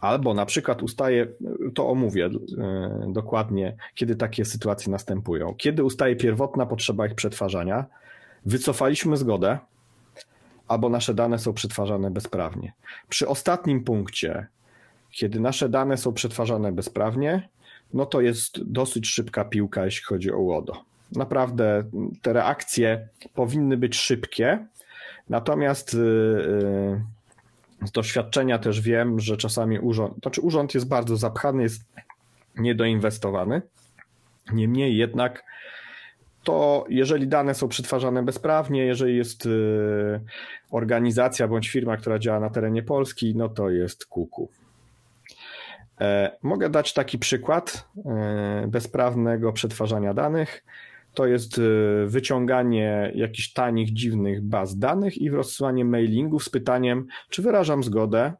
[0.00, 1.26] albo na przykład ustaje,
[1.74, 5.54] to omówię e, dokładnie, kiedy takie sytuacje następują.
[5.54, 7.84] Kiedy ustaje pierwotna potrzeba ich przetwarzania,
[8.46, 9.58] wycofaliśmy zgodę,
[10.68, 12.72] albo nasze dane są przetwarzane bezprawnie.
[13.08, 14.46] Przy ostatnim punkcie,
[15.10, 17.48] kiedy nasze dane są przetwarzane bezprawnie,
[17.94, 20.84] no to jest dosyć szybka piłka, jeśli chodzi o łodo.
[21.12, 21.84] Naprawdę
[22.22, 24.66] te reakcje powinny być szybkie,
[25.28, 31.62] natomiast y, y, z doświadczenia też wiem, że czasami urząd, znaczy urząd jest bardzo zapchany,
[31.62, 31.82] jest
[32.56, 33.62] niedoinwestowany.
[34.52, 35.44] Niemniej jednak
[36.48, 40.20] to jeżeli dane są przetwarzane bezprawnie, jeżeli jest y,
[40.70, 44.48] organizacja bądź firma, która działa na terenie Polski, no to jest kuku.
[46.00, 50.64] E, mogę dać taki przykład e, bezprawnego przetwarzania danych
[51.14, 57.42] to jest y, wyciąganie jakichś tanich, dziwnych baz danych i rozsyłanie mailingów z pytaniem, czy
[57.42, 58.32] wyrażam zgodę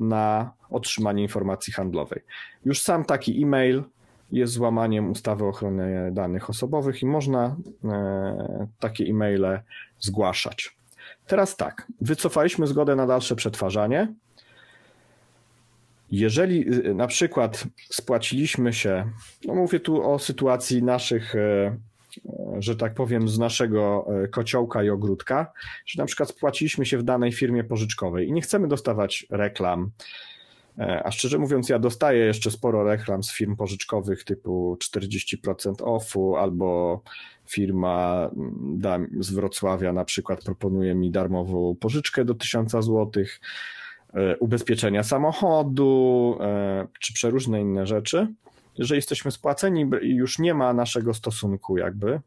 [0.00, 2.22] na otrzymanie informacji handlowej.
[2.64, 3.82] Już sam taki e-mail
[4.32, 9.60] jest złamaniem ustawy o ochronie danych osobowych i można e, takie e-maile
[9.98, 10.76] zgłaszać.
[11.26, 14.14] Teraz tak, wycofaliśmy zgodę na dalsze przetwarzanie.
[16.10, 19.10] Jeżeli y, na przykład spłaciliśmy się,
[19.44, 21.76] no mówię tu o sytuacji naszych e,
[22.58, 25.52] że tak powiem, z naszego e, kociołka i ogródka,
[25.86, 29.90] że na przykład spłaciliśmy się w danej firmie pożyczkowej i nie chcemy dostawać reklam.
[30.78, 36.36] E, a szczerze mówiąc, ja dostaję jeszcze sporo reklam z firm pożyczkowych typu 40% offu
[36.36, 37.02] albo
[37.46, 43.10] firma mm, z Wrocławia na przykład proponuje mi darmową pożyczkę do 1000 zł,
[44.14, 46.38] e, ubezpieczenia samochodu
[47.00, 48.26] czy przeróżne inne rzeczy
[48.80, 52.20] jeżeli jesteśmy spłaceni i już nie ma naszego stosunku, jakby,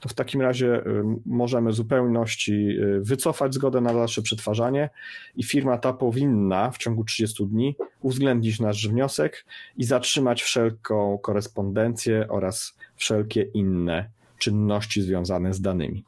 [0.00, 4.90] to w takim razie y, możemy zupełności y, wycofać zgodę na dalsze przetwarzanie
[5.36, 9.44] i firma ta powinna w ciągu 30 dni uwzględnić nasz wniosek
[9.76, 16.04] i zatrzymać wszelką korespondencję oraz wszelkie inne czynności związane z danymi.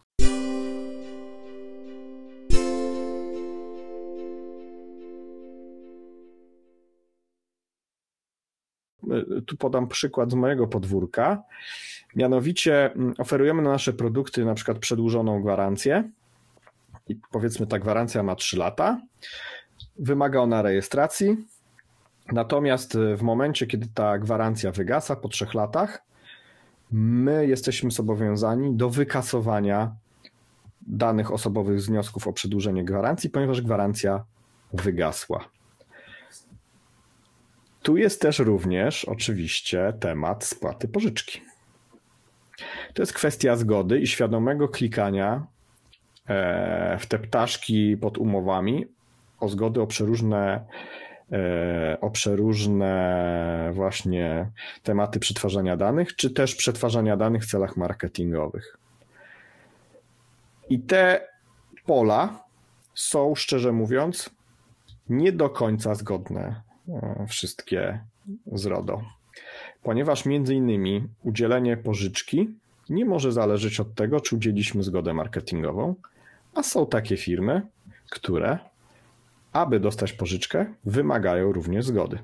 [9.47, 11.43] Tu podam przykład z mojego podwórka.
[12.17, 16.11] Mianowicie mm, oferujemy na nasze produkty na przykład przedłużoną gwarancję.
[17.09, 19.01] I powiedzmy ta gwarancja ma 3 lata.
[19.99, 21.37] Wymaga ona rejestracji.
[22.33, 26.03] Natomiast w momencie, kiedy ta gwarancja wygasa po 3 latach,
[26.91, 29.95] my jesteśmy zobowiązani do wykasowania
[30.87, 34.25] danych osobowych z wniosków o przedłużenie gwarancji, ponieważ gwarancja
[34.73, 35.45] wygasła.
[37.83, 41.41] Tu jest też również oczywiście temat spłaty pożyczki.
[42.95, 45.47] To jest kwestia zgody i świadomego klikania
[46.29, 48.87] e, w te ptaszki pod umowami
[49.41, 50.65] o zgody o przeróżne,
[51.33, 54.51] e, o przeróżne właśnie
[54.83, 58.79] tematy przetwarzania danych, czy też przetwarzania danych w celach marketingowych.
[60.71, 61.29] I te
[61.87, 62.45] pola
[62.95, 64.31] są, szczerze mówiąc,
[65.09, 66.68] nie do końca zgodne
[67.29, 68.05] wszystkie
[68.53, 69.03] z RODO.
[69.83, 72.55] Ponieważ między innymi udzielenie pożyczki
[72.89, 75.95] nie może zależeć od tego, czy udzieliśmy zgodę marketingową,
[76.55, 77.63] a są takie firmy,
[78.11, 78.59] które,
[79.53, 82.19] aby dostać pożyczkę, wymagają również zgody.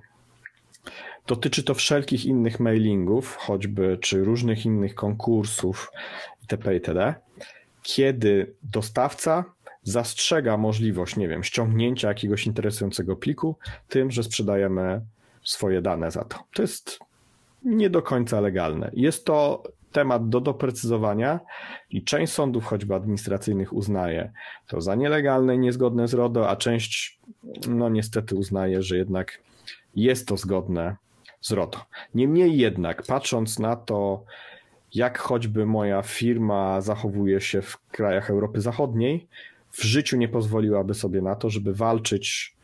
[1.26, 5.92] Dotyczy to wszelkich innych mailingów, choćby czy różnych innych konkursów
[6.42, 6.74] itp.
[6.74, 7.14] itd.,
[7.82, 9.44] kiedy dostawca
[9.84, 13.56] zastrzega możliwość, nie wiem, ściągnięcia jakiegoś interesującego pliku
[13.88, 15.00] tym, że sprzedajemy
[15.44, 16.38] swoje dane za to.
[16.54, 16.98] To jest
[17.64, 18.90] nie do końca legalne.
[18.94, 21.40] Jest to temat do doprecyzowania
[21.90, 24.32] i część sądów, choćby administracyjnych, uznaje
[24.66, 27.20] to za nielegalne i niezgodne z RODO, a część,
[27.68, 29.40] no niestety, uznaje, że jednak
[29.96, 30.96] jest to zgodne
[31.40, 31.78] z RODO.
[32.14, 34.24] Niemniej jednak, patrząc na to,
[34.94, 39.26] jak choćby moja firma zachowuje się w krajach Europy Zachodniej,
[39.74, 42.56] w życiu nie pozwoliłaby sobie na to, żeby walczyć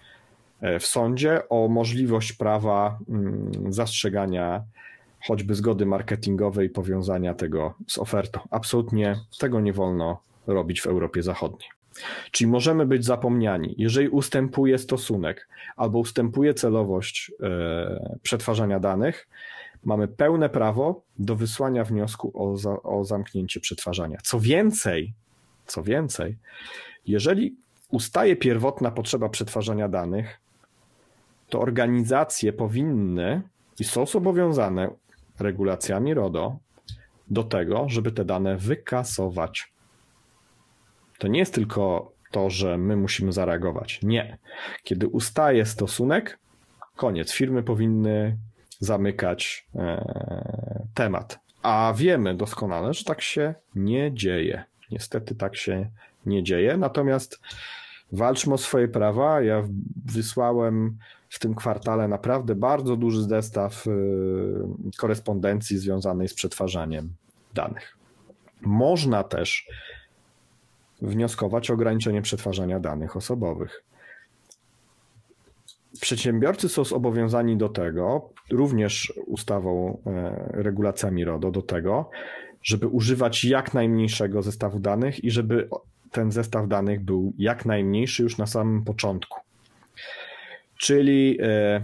[0.61, 4.65] e, w sądzie o możliwość prawa mm, zastrzegania
[5.27, 8.41] choćby zgody marketingowej powiązania tego z ofertą.
[8.51, 11.71] Absolutnie tego nie wolno robić w Europie Zachodniej.
[12.31, 19.29] Czyli możemy być zapomniani, jeżeli ustępuje stosunek albo ustępuje celowość e, przetwarzania danych,
[19.85, 24.19] mamy pełne prawo do wysłania wniosku o, za, o zamknięcie przetwarzania.
[24.23, 25.15] Co więcej,
[25.67, 26.37] co więcej,
[27.11, 27.57] jeżeli
[27.91, 30.41] ustaje pierwotna potrzeba przetwarzania danych,
[31.49, 33.43] to organizacje powinny
[33.81, 34.91] i są zobowiązane
[35.39, 36.57] regulacjami RODO
[37.31, 39.73] do tego, żeby te dane wykasować.
[41.19, 44.01] To nie jest tylko to, że my musimy zareagować.
[44.03, 44.39] Nie.
[44.83, 46.39] Kiedy ustaje stosunek,
[46.97, 47.33] koniec.
[47.33, 48.37] Firmy powinny
[48.79, 51.39] zamykać e, temat.
[51.63, 54.65] A wiemy doskonale, że tak się nie dzieje.
[54.91, 55.91] Niestety tak się
[56.27, 56.77] nie dzieje.
[56.77, 57.41] Natomiast
[58.13, 59.43] walczmy o swoje prawa.
[59.43, 59.63] Ja
[60.07, 63.91] wysłałem w tym kwartale naprawdę bardzo duży zestaw y,
[64.97, 67.13] korespondencji związanej z przetwarzaniem
[67.55, 67.97] danych.
[68.61, 69.69] Można też
[71.03, 73.83] wnioskować o ograniczenie przetwarzania danych osobowych.
[76.01, 82.11] Przedsiębiorcy są zobowiązani do tego, również ustawą, e, regulacjami RODO, do tego,
[82.63, 85.69] żeby używać jak najmniejszego zestawu danych i żeby
[86.13, 89.41] ten zestaw danych był jak najmniejszy już na samym początku.
[90.77, 91.81] Czyli e,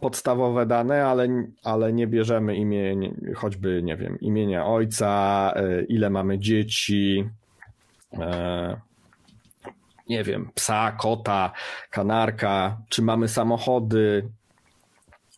[0.00, 1.28] podstawowe dane, ale,
[1.62, 2.96] ale nie bierzemy imię,
[3.34, 7.28] choćby, nie wiem, imienia ojca, e, ile mamy dzieci,
[8.18, 8.76] e,
[10.08, 11.52] nie wiem, psa, kota,
[11.90, 14.28] kanarka, czy mamy samochody.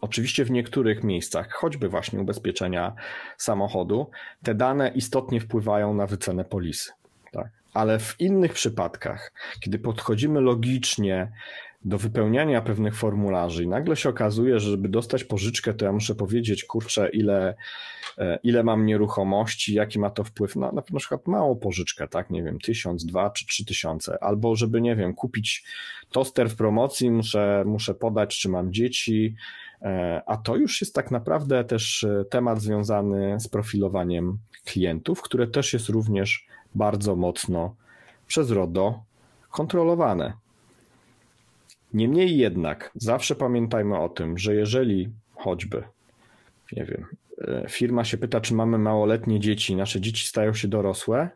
[0.00, 2.92] Oczywiście w niektórych miejscach, choćby właśnie ubezpieczenia
[3.36, 4.10] samochodu,
[4.42, 6.92] te dane istotnie wpływają na wycenę polisy.
[7.74, 11.32] Ale w innych przypadkach, kiedy podchodzimy logicznie
[11.84, 16.14] do wypełniania pewnych formularzy i nagle się okazuje, że żeby dostać pożyczkę, to ja muszę
[16.14, 17.54] powiedzieć, kurczę, ile,
[18.18, 22.42] e, ile mam nieruchomości, jaki ma to wpływ na, na przykład małą pożyczkę, tak, nie
[22.42, 25.64] wiem, tysiąc, dwa czy trzy tysiące, albo żeby, nie wiem, kupić
[26.10, 29.34] toster w promocji, muszę, muszę podać, czy mam dzieci,
[29.82, 35.46] e, a to już jest tak naprawdę też e, temat związany z profilowaniem klientów, które
[35.46, 37.74] też jest również bardzo mocno
[38.26, 39.02] przez RODO
[39.50, 40.32] kontrolowane.
[41.94, 45.84] Niemniej jednak, zawsze pamiętajmy o tym, że jeżeli choćby
[46.72, 47.06] nie wiem,
[47.48, 51.28] e, firma się pyta, czy mamy małoletnie dzieci, nasze dzieci stają się dorosłe,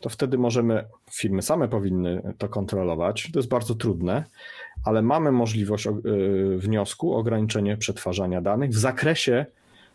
[0.00, 3.30] to wtedy możemy, firmy same powinny to kontrolować.
[3.32, 4.24] To jest bardzo trudne,
[4.84, 5.92] ale mamy możliwość e,
[6.56, 9.46] wniosku o ograniczenie przetwarzania danych w zakresie,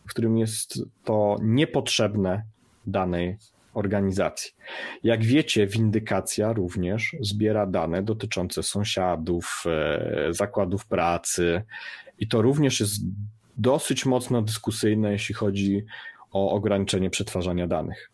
[0.05, 2.43] w którym jest to niepotrzebne
[2.87, 3.37] danej
[3.73, 4.51] organizacji.
[5.03, 11.61] Jak wiecie, windykacja również zbiera dane dotyczące sąsiadów, e, zakładów pracy
[12.19, 13.01] i to również jest
[13.57, 15.85] dosyć mocno dyskusyjne, jeśli chodzi
[16.31, 18.09] o ograniczenie przetwarzania danych.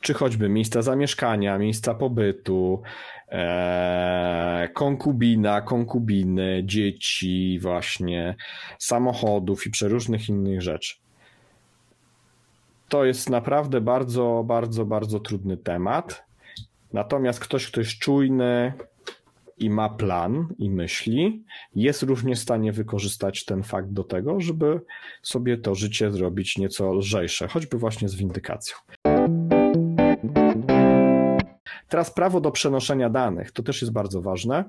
[0.00, 2.82] Czy choćby miejsca zamieszkania, miejsca pobytu,
[3.28, 8.34] e, konkubina, konkubiny, dzieci, właśnie
[8.78, 10.94] samochodów i przeróżnych innych rzeczy.
[12.88, 16.24] To jest naprawdę bardzo, bardzo, bardzo trudny temat.
[16.92, 18.72] Natomiast ktoś, kto jest czujny
[19.58, 24.80] i ma plan i myśli, jest również w stanie wykorzystać ten fakt do tego, żeby
[25.22, 28.76] sobie to życie zrobić nieco lżejsze, choćby właśnie z windykacją.
[31.88, 34.64] Teraz prawo do przenoszenia danych, to też jest bardzo ważne.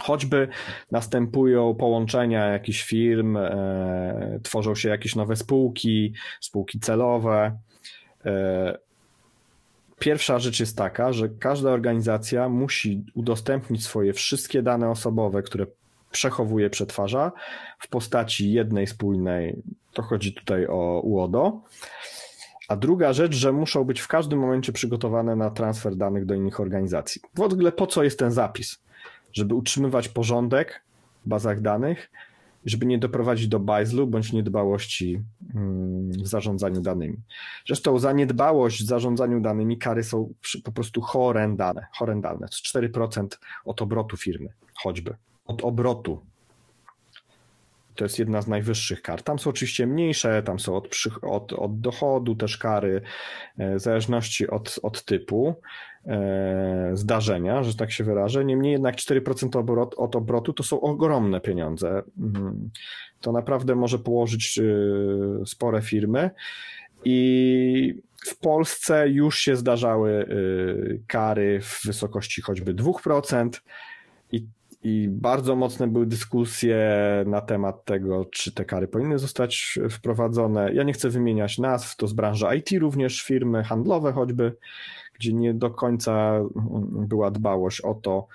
[0.00, 0.48] Choćby
[0.90, 7.58] następują połączenia jakichś firm, e, tworzą się jakieś nowe spółki, spółki celowe.
[8.24, 8.78] E,
[9.98, 15.66] pierwsza rzecz jest taka, że każda organizacja musi udostępnić swoje wszystkie dane osobowe, które
[16.10, 17.32] przechowuje, przetwarza
[17.78, 21.60] w postaci jednej spójnej, to chodzi tutaj o UODO.
[22.68, 26.60] A druga rzecz, że muszą być w każdym momencie przygotowane na transfer danych do innych
[26.60, 27.20] organizacji.
[27.34, 28.78] W ogóle po co jest ten zapis?
[29.36, 30.84] Żeby utrzymywać porządek
[31.26, 32.10] w bazach danych,
[32.64, 35.22] żeby nie doprowadzić do bajzlu bądź niedbałości
[35.54, 37.16] mm, w zarządzaniu danymi.
[37.66, 40.34] Zresztą zaniedbałość w zarządzaniu danymi kary są
[40.64, 41.86] po prostu horrendalne.
[41.98, 42.48] horrendalne.
[42.48, 43.26] To jest 4%
[43.64, 45.14] od obrotu firmy, choćby.
[45.46, 46.20] Od obrotu
[47.96, 49.22] to jest jedna z najwyższych kar.
[49.22, 50.88] Tam są oczywiście mniejsze, tam są od,
[51.22, 53.02] od, od dochodu też kary,
[53.58, 55.54] e, w zależności od, od typu
[56.06, 58.44] e, zdarzenia, że tak się wyrażę.
[58.44, 62.02] Niemniej jednak 4% obrot, od obrotu to są ogromne pieniądze.
[62.18, 62.70] Mhm.
[63.20, 64.62] To naprawdę może położyć e,
[65.46, 66.30] spore firmy
[67.04, 70.26] i w Polsce już się zdarzały
[71.06, 73.50] kary w wysokości choćby 2%
[74.86, 76.78] i bardzo mocne były dyskusje
[77.26, 80.72] na temat tego, czy te kary powinny zostać wprowadzone.
[80.74, 84.56] Ja nie chcę wymieniać nazw, to z branży IT również, firmy handlowe choćby,
[85.14, 86.40] gdzie nie do końca
[86.90, 88.26] była dbałość o to,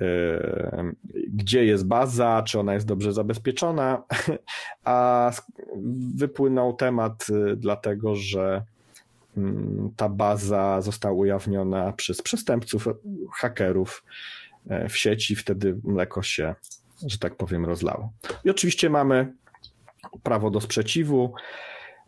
[0.00, 0.92] e,
[1.34, 4.02] gdzie jest baza, czy ona jest dobrze zabezpieczona,
[4.84, 5.30] a
[6.14, 8.62] wypłynął temat e, dlatego, że
[9.36, 12.88] mm, ta baza została ujawniona przez przestępców,
[13.32, 14.04] hakerów,
[14.88, 16.54] w sieci, wtedy mleko się,
[17.06, 18.12] że tak powiem, rozlało.
[18.44, 19.32] I oczywiście mamy
[20.22, 21.34] prawo do sprzeciwu.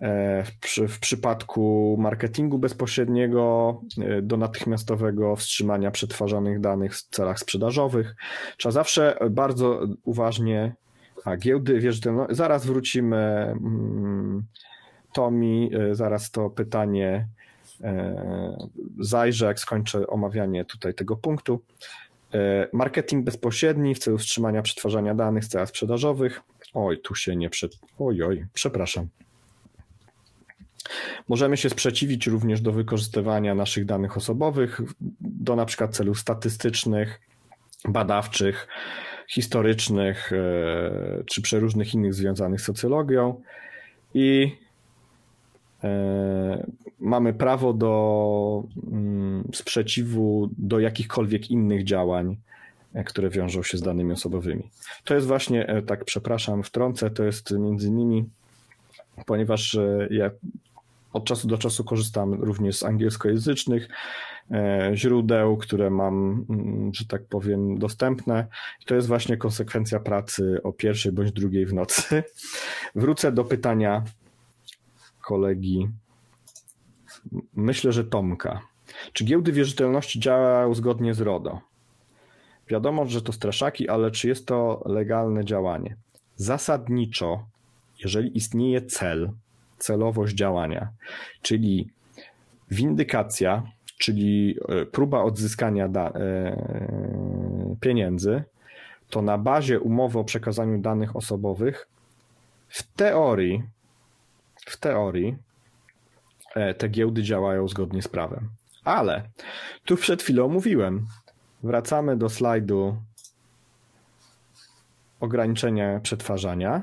[0.03, 8.15] E, w, w, przypadku marketingu bezpośredniego e, do natychmiastowego wstrzymania przetwarzanych danych w celach sprzedażowych.
[8.57, 10.75] Trzeba zawsze bardzo uważnie,
[11.25, 14.43] a giełdy wierzytelności, zaraz wrócimy, mm,
[15.13, 17.29] Tomi, zaraz to pytanie
[19.01, 21.61] zajrzę, jak skończę omawianie tutaj tego punktu.
[22.35, 26.41] E, marketing bezpośredni w celu wstrzymania przetwarzania danych z celach sprzedażowych.
[26.75, 27.73] Oj, tu się nie przed.
[27.99, 29.09] Oj, oj, przepraszam.
[31.29, 34.81] Możemy się sprzeciwić również do wykorzystywania naszych danych osobowych
[35.21, 37.21] do na przykład celów statystycznych,
[37.89, 38.69] badawczych,
[39.29, 43.43] historycznych e, czy przeróżnych innych związanych z socjologią.
[44.15, 44.57] I
[46.99, 52.37] mamy prawo do mm, sprzeciwu do jakichkolwiek innych działań,
[52.95, 54.71] e, które wiążą się z danymi osobowymi.
[55.05, 58.25] To jest właśnie, e, tak przepraszam, wtrącę, to jest między innymi,
[59.27, 59.79] ponieważ
[60.11, 60.31] ja
[61.13, 63.89] od czasu do czasu korzystam również z angielskojęzycznych
[64.95, 68.47] źródeł, które mam, mm, że tak powiem, dostępne.
[68.87, 72.23] To jest właśnie konsekwencja pracy o pierwszej bądź drugiej w nocy.
[72.95, 74.05] Wrócę do pytania
[75.23, 75.89] kolegi,
[77.55, 78.61] myślę, że Tomka.
[79.13, 81.61] Czy giełdy wierzytelności działają zgodnie z RODO?
[82.69, 85.97] Wiadomo, że to straszaki, ale czy jest to legalne działanie?
[86.37, 87.47] Zasadniczo,
[88.05, 89.31] jeżeli istnieje cel,
[89.79, 90.89] celowość działania,
[91.43, 91.91] czyli
[92.71, 93.63] windykacja,
[93.99, 98.45] czyli e, próba odzyskania e, pieniędzy,
[99.11, 101.89] to na bazie umowy o przekazaniu danych osobowych
[102.69, 103.63] w teorii
[104.67, 105.37] w teorii
[106.55, 108.49] e, te giełdy działają zgodnie z prawem.
[108.85, 109.29] Ale
[109.85, 111.07] tu przed chwilą mówiłem,
[111.63, 112.97] wracamy do slajdu
[115.21, 116.83] ograniczenia przetwarzania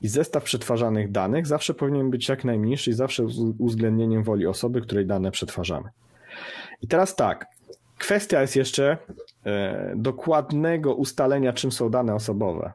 [0.00, 4.80] i zestaw przetwarzanych danych zawsze powinien być jak najmniejszy i zawsze z uwzględnieniem woli osoby,
[4.80, 5.88] której dane przetwarzamy.
[6.82, 7.46] I teraz tak,
[7.98, 8.96] kwestia jest jeszcze
[9.46, 12.72] e, dokładnego ustalenia, czym są dane osobowe.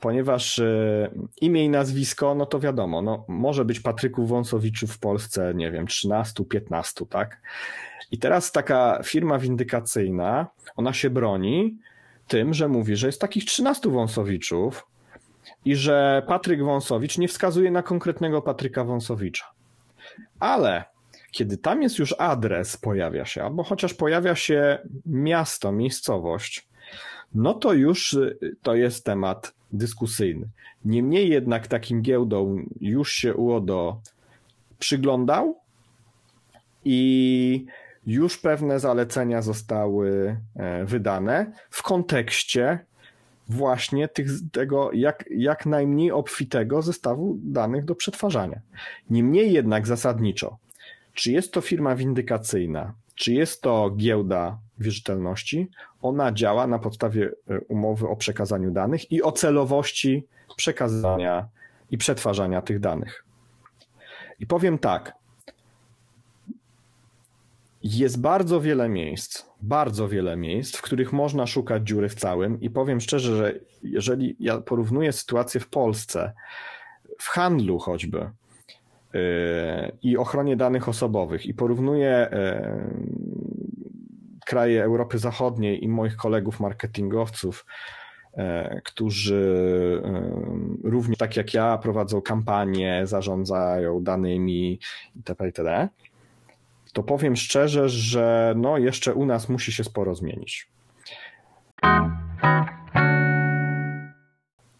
[0.00, 5.54] Ponieważ e, imię i nazwisko, no to wiadomo, no, może być Patryków Wąsowiczów w Polsce,
[5.54, 7.40] nie wiem, 13, 15, tak?
[8.10, 10.46] I teraz taka firma windykacyjna,
[10.76, 11.78] ona się broni
[12.28, 14.86] tym, że mówi, że jest takich 13 Wąsowiczów,
[15.64, 19.44] i że Patryk Wąsowicz nie wskazuje na konkretnego Patryka Wąsowicza.
[20.40, 20.84] Ale
[21.30, 26.68] kiedy tam jest już adres, pojawia się, albo chociaż pojawia się miasto, miejscowość,
[27.34, 30.48] no to już y, to jest temat dyskusyjny.
[30.84, 34.00] Niemniej jednak takim giełdom już się UODO
[34.78, 35.56] przyglądał
[36.84, 37.66] i
[38.06, 42.78] już pewne zalecenia zostały e, wydane w kontekście
[43.48, 48.60] właśnie tych, tego jak, jak najmniej obfitego zestawu danych do przetwarzania.
[49.10, 50.58] Niemniej jednak zasadniczo,
[51.14, 55.70] czy jest to firma windykacyjna, czy jest to giełda wierzytelności,
[56.02, 60.26] ona działa na podstawie e, umowy o przekazaniu danych i o celowości
[60.56, 61.48] przekazania
[61.90, 63.24] i przetwarzania tych danych.
[64.38, 65.18] I powiem tak,
[67.82, 72.70] jest bardzo wiele miejsc, bardzo wiele miejsc, w których można szukać dziury w całym i
[72.70, 76.32] powiem szczerze, że jeżeli ja porównuję sytuację w Polsce,
[77.18, 79.20] w handlu choćby yy,
[80.02, 83.67] i ochronie danych osobowych i porównuję yy,
[84.48, 87.66] kraje Europy Zachodniej i moich kolegów marketingowców,
[88.36, 88.44] yy,
[88.84, 89.42] którzy
[90.84, 94.78] również tak jak ja prowadzą kampanie, zarządzają danymi
[95.16, 95.46] itp.
[95.46, 95.88] itd
[96.92, 100.68] to powiem szczerze, że no jeszcze u nas musi się sporo zmienić.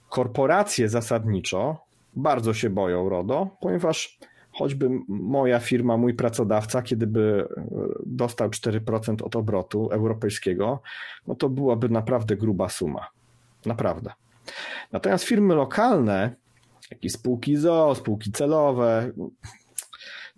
[0.09, 1.81] Korporacje zasadniczo
[2.16, 4.19] bardzo się boją RODO, ponieważ
[4.59, 7.65] choćby moja firma, mój pracodawca, kiedy by e,
[8.07, 10.83] dostał 4% od obrotu europejskiego,
[11.27, 13.07] no to byłaby naprawdę gruba suma.
[13.67, 14.13] Naprawdę.
[14.93, 16.37] Natomiast firmy lokalne,
[16.91, 19.11] jak i spółki ZO, spółki celowe,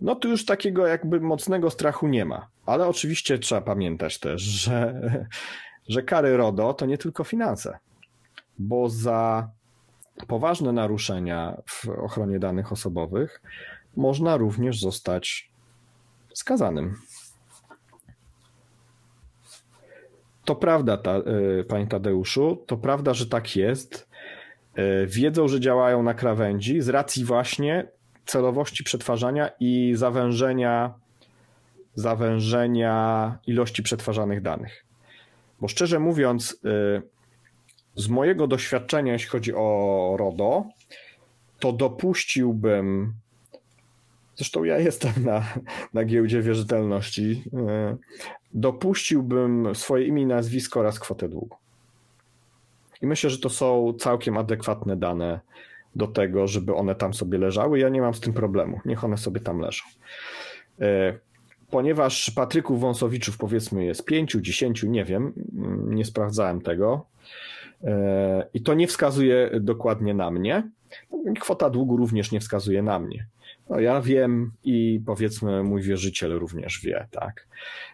[0.01, 2.49] no tu już takiego jakby mocnego strachu nie ma.
[2.66, 5.01] Ale oczywiście trzeba pamiętać też, że,
[5.89, 7.79] że kary RODO to nie tylko finanse,
[8.59, 9.49] bo za
[10.27, 13.43] poważne naruszenia w ochronie danych osobowych
[13.97, 15.51] można również zostać
[16.34, 16.97] skazanym.
[20.45, 21.18] To prawda, ta,
[21.61, 24.09] y, panie Tadeuszu, to prawda, że tak jest.
[24.78, 27.88] Y, wiedzą, że działają na krawędzi z racji właśnie
[28.26, 30.95] celowości przetwarzania i zawężenia,
[31.95, 34.84] zawężenia ilości przetwarzanych danych.
[35.61, 37.03] Bo szczerze mówiąc, y,
[37.95, 40.64] z mojego doświadczenia, jeśli chodzi o RODO,
[41.59, 43.14] to dopuściłbym,
[44.41, 45.45] zresztą ja jestem na,
[45.95, 47.45] na giełdzie wierzytelności,
[47.93, 47.97] y,
[48.55, 51.57] dopuściłbym swoje imię i nazwisko oraz kwotę długu.
[53.03, 55.41] I myślę, że to są całkiem adekwatne dane
[55.97, 57.78] do tego, żeby one tam sobie leżały.
[57.78, 58.80] Ja nie mam z tym problemu.
[58.84, 59.84] Niech one sobie tam leżą.
[60.80, 61.18] E,
[61.70, 65.32] ponieważ Patryków Wąsowiczów powiedzmy jest pięciu, dziesięciu, nie wiem,
[65.86, 67.20] nie sprawdzałem tego e,
[68.55, 70.70] i to nie wskazuje dokładnie na mnie.
[71.41, 73.26] Kwota długu również nie wskazuje na mnie.
[73.70, 77.47] No ja wiem i powiedzmy mój wierzyciel również wie, tak.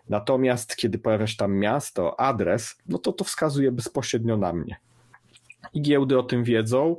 [0.09, 4.77] Natomiast kiedy pojawia się tam miasto, adres, no to to wskazuje bezpośrednio na mnie.
[5.75, 6.97] I giełdy o tym wiedzą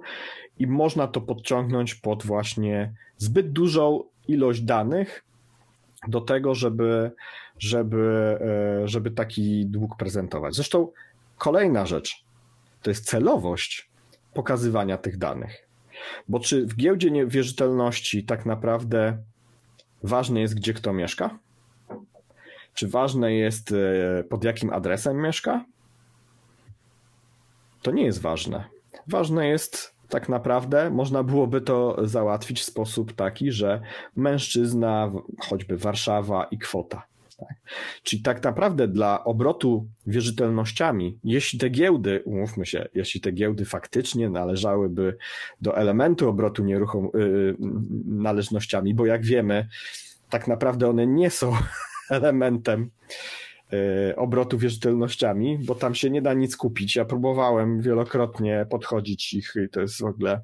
[0.60, 5.24] i można to podciągnąć pod właśnie zbyt dużą ilość danych
[6.08, 7.12] do tego, żeby,
[7.60, 8.38] żeby,
[8.84, 10.56] e, żeby taki dług prezentować.
[10.56, 10.92] Zresztą
[11.38, 12.27] kolejna rzecz
[12.82, 13.90] to jest celowość
[14.34, 15.68] pokazywania tych danych.
[16.28, 19.18] Bo czy w giełdzie wierzytelności tak naprawdę
[20.04, 21.40] ważne jest, gdzie kto mieszka?
[22.74, 25.66] Czy ważne jest, e, pod jakim adresem mieszka?
[27.82, 28.64] To nie jest ważne.
[29.08, 33.82] Ważne jest, tak naprawdę można byłoby to załatwić w sposób taki, że
[34.16, 37.04] mężczyzna, choćby Warszawa i kwota.
[37.38, 37.56] Tak?
[38.04, 44.30] Czyli tak naprawdę dla obrotu wierzytelnościami, jeśli te giełdy, umówmy się, jeśli te giełdy faktycznie
[44.30, 45.18] należałyby
[45.62, 47.56] do elementu obrotu nieruchom yy,
[48.06, 49.68] należnościami, bo jak wiemy,
[50.30, 51.54] tak naprawdę one nie są
[52.10, 52.90] elementem
[53.74, 56.96] E, obrotu wierzytelnościami, bo tam się nie da nic kupić.
[56.96, 60.42] Ja próbowałem wielokrotnie podchodzić ich i to jest w ogóle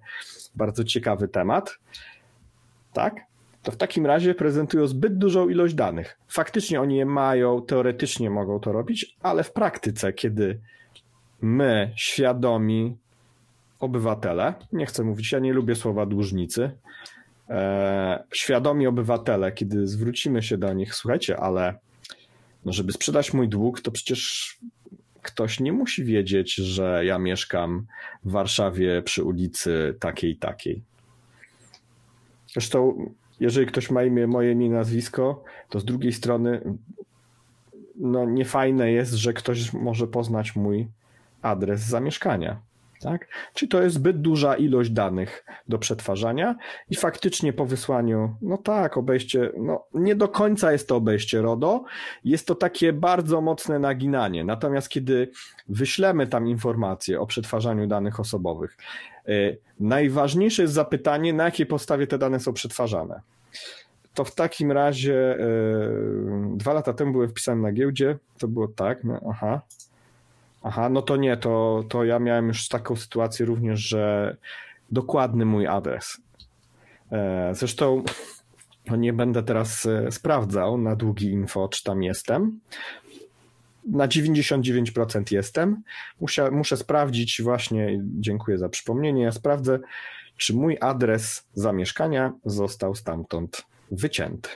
[0.55, 1.77] bardzo ciekawy temat.
[2.93, 3.15] Tak?
[3.63, 6.17] To w takim razie prezentują zbyt dużą ilość danych.
[6.27, 10.59] Faktycznie oni je mają, teoretycznie mogą to robić, ale w praktyce, kiedy
[11.41, 12.97] my, świadomi
[13.79, 16.71] obywatele, nie chcę mówić, ja nie lubię słowa dłużnicy,
[17.49, 21.79] e, świadomi obywatele, kiedy zwrócimy się do nich, słuchajcie, ale
[22.65, 24.57] no żeby sprzedać mój dług, to przecież
[25.21, 27.85] ktoś nie musi wiedzieć, że ja mieszkam
[28.23, 30.81] w Warszawie przy ulicy takiej takiej.
[32.47, 33.09] Zresztą,
[33.39, 36.61] jeżeli ktoś ma imię, moje imię, nazwisko, to z drugiej strony
[37.95, 40.87] no niefajne jest, że ktoś może poznać mój
[41.41, 42.59] adres zamieszkania.
[43.01, 43.27] Tak?
[43.53, 46.55] Czyli to jest zbyt duża ilość danych do przetwarzania
[46.89, 51.83] i faktycznie po wysłaniu, no tak, obejście, no nie do końca jest to obejście RODO,
[52.23, 54.43] jest to takie bardzo mocne naginanie.
[54.43, 55.31] Natomiast kiedy
[55.69, 58.77] wyślemy tam informacje o przetwarzaniu danych osobowych,
[59.79, 63.21] najważniejsze jest zapytanie, na jakiej podstawie te dane są przetwarzane.
[64.13, 69.03] To w takim razie yy, dwa lata temu byłem wpisany na giełdzie, to było tak,
[69.03, 69.61] no, aha,
[70.63, 74.37] Aha, no to nie, to, to ja miałem już taką sytuację również, że
[74.91, 76.17] dokładny mój adres.
[77.11, 78.03] E, zresztą
[78.89, 82.59] no nie będę teraz e, sprawdzał na długi info, czy tam jestem.
[83.85, 85.83] Na 99% jestem.
[86.21, 89.79] Muszę, muszę sprawdzić właśnie, dziękuję za przypomnienie, ja sprawdzę,
[90.37, 94.49] czy mój adres zamieszkania został stamtąd wycięty.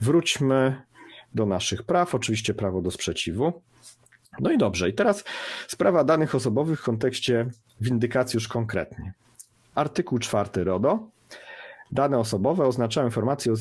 [0.00, 0.82] Wróćmy
[1.34, 3.62] do naszych praw, oczywiście prawo do sprzeciwu.
[4.40, 5.24] No i dobrze, i teraz
[5.68, 7.46] sprawa danych osobowych w kontekście
[7.80, 9.12] windykacji już konkretnie.
[9.74, 11.08] Artykuł 4 RODO.
[11.92, 13.56] Dane osobowe oznaczają informacje o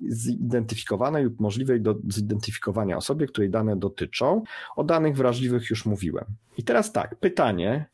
[0.00, 4.42] zidentyfikowanej lub możliwej do zidentyfikowania osobie, której dane dotyczą.
[4.76, 6.24] O danych wrażliwych już mówiłem.
[6.58, 7.86] I teraz tak, pytanie,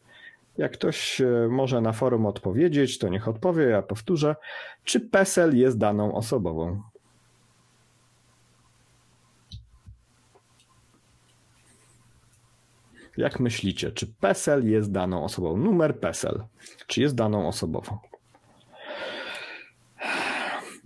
[0.59, 4.37] jak ktoś e, może na forum odpowiedzieć, to niech odpowie, ja powtórzę.
[4.85, 6.83] Czy PESEL jest daną osobową?
[13.19, 15.57] Jak myślicie, czy PESEL jest daną osobą?
[15.57, 16.45] Numer PESEL,
[16.87, 17.99] czy jest daną osobową?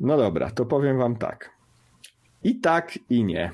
[0.00, 1.50] No dobra, to powiem Wam tak.
[2.44, 3.50] I tak, i nie.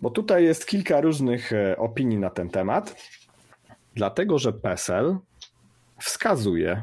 [0.00, 2.96] Bo tutaj jest kilka różnych e, opinii na ten temat.
[3.94, 5.18] Dlatego, że PESEL
[6.00, 6.82] wskazuje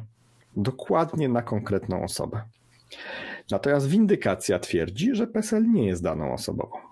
[0.55, 2.41] dokładnie na konkretną osobę.
[3.51, 6.86] Natomiast windykacja twierdzi, że PESEL nie jest daną osobową.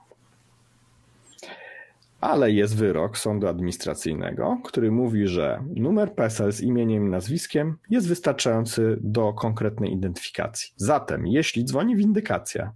[2.25, 8.07] Ale jest wyrok sądu administracyjnego, który mówi, że numer PESEL z imieniem i nazwiskiem jest
[8.07, 10.73] wystarczający do konkretnej identyfikacji.
[10.75, 12.71] Zatem, jeśli dzwoni windykacja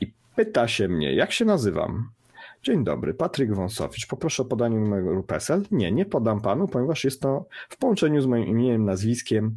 [0.00, 2.10] i pyta się mnie, jak się nazywam,
[2.62, 4.06] Dzień dobry, Patryk Wąsowicz.
[4.06, 5.62] Poproszę o podanie numeru PESEL.
[5.70, 9.56] Nie, nie podam panu, ponieważ jest to w połączeniu z moim imieniem, nazwiskiem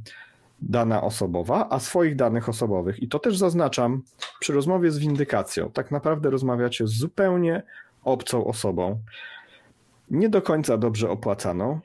[0.61, 3.03] dana osobowa, a swoich danych osobowych.
[3.03, 4.01] I to też zaznaczam
[4.39, 5.71] przy rozmowie z windykacją.
[5.71, 7.63] Tak naprawdę rozmawiacie zupełnie
[8.03, 9.03] obcą osobą,
[10.09, 11.79] nie do końca dobrze opłacaną,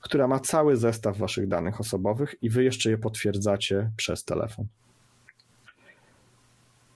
[0.00, 4.66] która ma cały zestaw waszych danych osobowych i wy jeszcze je potwierdzacie przez telefon.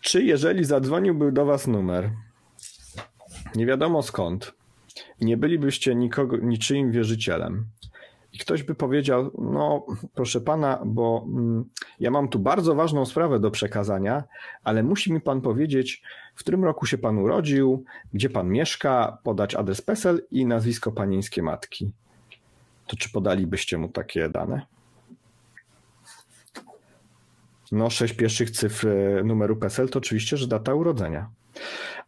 [0.01, 2.11] Czy jeżeli zadzwoniłby do was numer,
[3.55, 4.53] nie wiadomo skąd,
[5.21, 7.67] nie bylibyście nikogo, niczyim wierzycielem,
[8.37, 11.65] i ktoś by powiedział: No, proszę pana, bo mm,
[12.01, 14.25] ja mam tu bardzo ważną sprawę do przekazania,
[14.65, 16.03] ale musi mi pan powiedzieć,
[16.35, 17.85] w którym roku się pan urodził,
[18.15, 21.93] gdzie pan mieszka, podać adres PESEL i nazwisko panieńskie matki.
[22.87, 24.67] To czy podalibyście mu takie dane?
[27.73, 31.31] No, sześć pierwszych cyfr e, numeru PESEL to oczywiście, że data urodzenia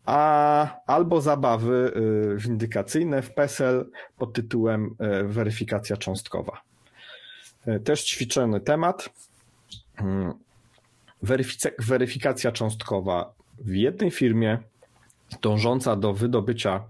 [0.08, 1.92] a albo zabawy
[2.34, 6.60] y, windykacyjne w PESEL pod tytułem y, weryfikacja cząstkowa.
[7.68, 9.08] Y, też ćwiczony temat.
[11.78, 14.58] Weryfikacja cząstkowa w jednej firmie
[15.42, 16.84] dążąca do wydobycia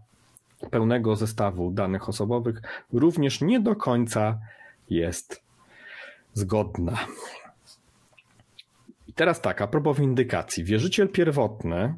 [0.71, 2.63] pełnego zestawu danych osobowych
[2.93, 4.39] również nie do końca
[4.91, 5.43] jest
[6.35, 6.99] zgodna.
[9.07, 10.65] I teraz tak, a propos windykacji.
[10.65, 11.95] Wierzyciel pierwotny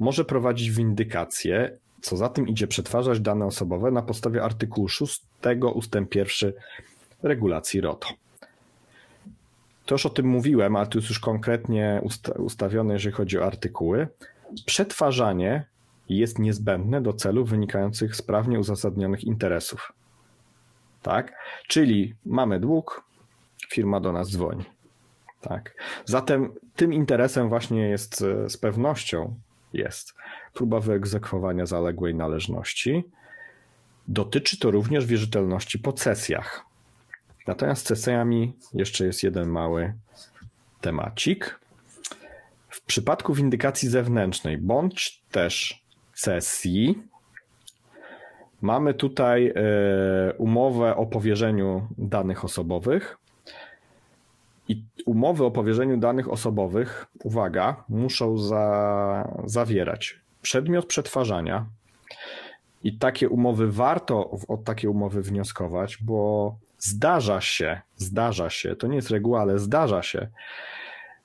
[0.00, 5.22] może prowadzić windykację, co za tym idzie przetwarzać dane osobowe na podstawie artykułu 6
[5.74, 6.52] ustęp 1
[7.22, 8.06] regulacji RODO.
[9.86, 13.46] To już o tym mówiłem, ale tu jest już konkretnie usta ustawione, jeżeli chodzi o
[13.46, 14.08] artykuły.
[14.66, 15.64] Przetwarzanie
[16.08, 19.92] jest niezbędne do celów wynikających z prawnie uzasadnionych interesów.
[21.02, 21.32] Tak?
[21.68, 23.04] Czyli mamy dług,
[23.70, 24.64] firma do nas dzwoni.
[25.40, 25.74] Tak.
[26.04, 29.34] Zatem tym interesem właśnie jest e, z pewnością
[29.74, 30.14] jest
[30.54, 33.04] próba wyegzekwowania zaległej należności.
[34.08, 36.64] Dotyczy to również wierzytelności po cesjach.
[37.46, 39.94] Natomiast z cesjami jeszcze jest jeden mały
[40.80, 41.60] temacik.
[42.68, 47.02] W przypadku windykacji zewnętrznej bądź też cesji,
[48.62, 49.52] mamy tutaj e,
[50.38, 53.18] umowę o powierzeniu danych osobowych.
[54.68, 61.66] I umowy o powierzeniu danych osobowych, uwaga, muszą za, zawierać przedmiot przetwarzania.
[62.84, 68.96] I takie umowy warto od takiej umowy wnioskować, bo zdarza się, zdarza się, to nie
[68.96, 70.28] jest reguła, ale zdarza się,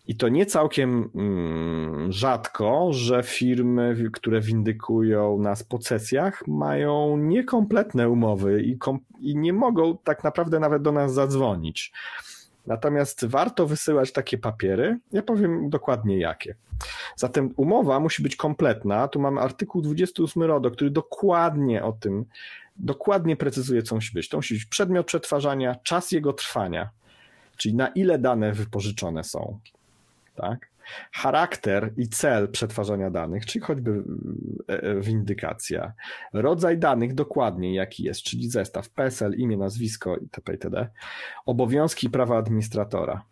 [0.07, 8.09] i to nie całkiem mm, rzadko, że firmy, które windykują nas po sesjach, mają niekompletne
[8.09, 8.77] umowy i,
[9.19, 11.91] i nie mogą tak naprawdę nawet do nas zadzwonić.
[12.67, 14.99] Natomiast warto wysyłać takie papiery.
[15.11, 16.55] Ja powiem dokładnie jakie.
[17.15, 19.07] Zatem umowa musi być kompletna.
[19.07, 22.25] Tu mamy artykuł 28 RODO, który dokładnie o tym,
[22.75, 24.29] dokładnie precyzuje, co musi być.
[24.29, 26.89] To musi być przedmiot przetwarzania, czas jego trwania,
[27.57, 29.59] czyli na ile dane wypożyczone są
[30.37, 30.69] tak?
[31.11, 34.03] Charakter i cel przetwarzania danych, czyli choćby
[34.69, 35.93] e, e, windykacja.
[36.33, 40.51] Rodzaj danych dokładnie jaki jest, czyli zestaw PESEL, imię, nazwisko itp.
[40.51, 40.87] itd.
[41.45, 43.23] Obowiązki prawa administratora.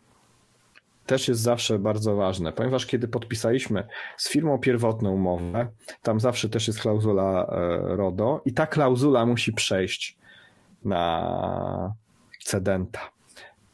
[1.05, 3.87] Też jest zawsze bardzo ważne, ponieważ kiedy podpisaliśmy
[4.17, 5.67] z firmą pierwotną umowę,
[6.01, 10.17] tam zawsze też jest klauzula e, RODO i ta klauzula musi przejść
[10.85, 11.93] na
[12.43, 12.99] cedenta.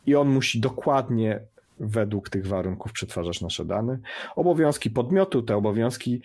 [0.06, 1.40] I on musi dokładnie
[1.82, 4.00] według tych warunków przetwarzać nasze dane.
[4.36, 6.22] Obowiązki podmiotu, te obowiązki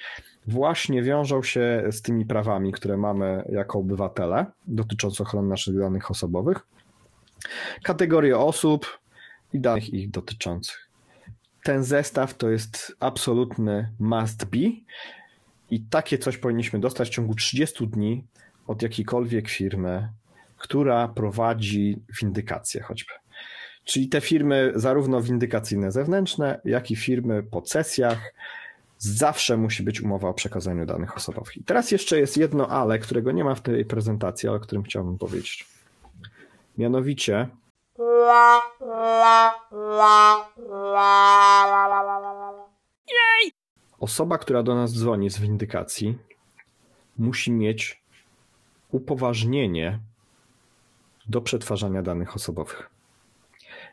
[0.46, 6.66] właśnie wiążą się z tymi prawami, które mamy jako obywatele dotyczące ochrony naszych danych osobowych,
[7.82, 8.98] kategorie osób
[9.52, 10.88] i danych ich dotyczących.
[11.62, 14.68] Ten zestaw to jest absolutny must be
[15.70, 18.24] i takie coś powinniśmy dostać w ciągu 30 dni
[18.66, 20.08] od jakiejkolwiek firmy,
[20.56, 23.12] która prowadzi windykację choćby.
[23.86, 28.34] Czyli te firmy, zarówno windykacyjne zewnętrzne, jak i firmy po sesjach,
[28.98, 31.56] zawsze musi być umowa o przekazaniu danych osobowych.
[31.56, 34.82] I teraz jeszcze jest jedno ale, którego nie ma w tej prezentacji, ale o którym
[34.82, 35.66] chciałbym powiedzieć.
[36.78, 37.48] Mianowicie.
[44.00, 46.18] Osoba, która do nas dzwoni z windykacji,
[47.18, 48.02] musi mieć
[48.90, 49.98] upoważnienie
[51.28, 52.95] do przetwarzania danych osobowych.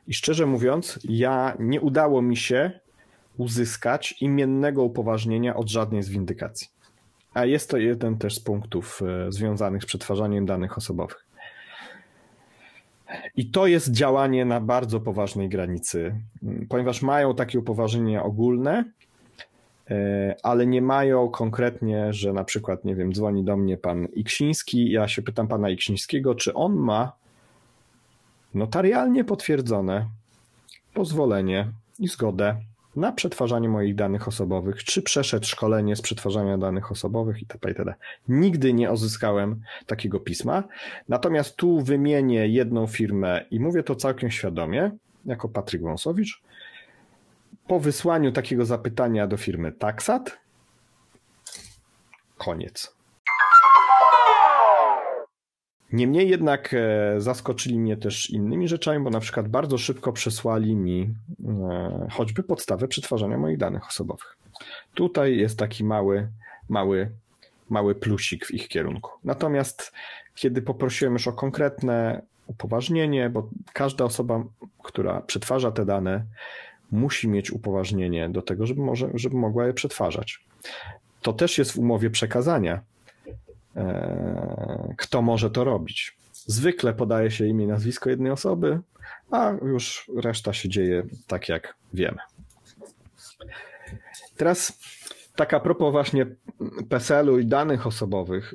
[0.07, 2.79] I szczerze mówiąc, ja nie udało mi się
[3.37, 6.67] uzyskać imiennego upoważnienia od żadnej z windykacji.
[7.33, 11.25] A jest to jeden też z punktów e, związanych z przetwarzaniem danych osobowych.
[13.35, 16.15] I to jest działanie na bardzo poważnej granicy,
[16.69, 18.83] ponieważ mają takie upoważnienia ogólne,
[19.89, 24.91] e, ale nie mają konkretnie, że na przykład, nie wiem, dzwoni do mnie pan Iksiński,
[24.91, 27.22] ja się pytam pana Iksińskiego, czy on ma
[28.53, 30.07] notarialnie potwierdzone
[30.93, 32.57] pozwolenie i zgodę
[32.95, 37.69] na przetwarzanie moich danych osobowych, czy przeszedł szkolenie z przetwarzania danych osobowych itp.
[37.69, 37.93] itd.
[38.27, 40.63] Nigdy nie uzyskałem takiego pisma.
[41.09, 44.91] Natomiast tu wymienię jedną firmę i mówię to całkiem świadomie,
[45.25, 46.41] jako Patryk Wąsowicz.
[47.67, 50.37] Po wysłaniu takiego zapytania do firmy Taxat,
[52.37, 52.95] koniec.
[55.93, 61.13] Niemniej jednak e, zaskoczyli mnie też innymi rzeczami, bo na przykład bardzo szybko przesłali mi
[61.45, 64.37] e, choćby podstawę przetwarzania moich danych osobowych.
[64.93, 66.27] Tutaj jest taki mały,
[66.69, 67.11] mały,
[67.69, 69.11] mały plusik w ich kierunku.
[69.23, 69.93] Natomiast
[70.35, 74.43] kiedy poprosiłem już o konkretne upoważnienie, bo każda osoba,
[74.83, 76.25] która przetwarza te dane,
[76.91, 80.45] musi mieć upoważnienie do tego, żeby, może, żeby mogła je przetwarzać.
[81.21, 82.81] To też jest w umowie przekazania,
[84.97, 86.17] kto może to robić.
[86.33, 88.79] Zwykle podaje się imię i nazwisko jednej osoby,
[89.31, 92.17] a już reszta się dzieje tak, jak wiemy.
[94.37, 94.79] Teraz
[95.35, 96.25] tak a propos właśnie
[96.89, 98.53] PESEL-u i danych osobowych,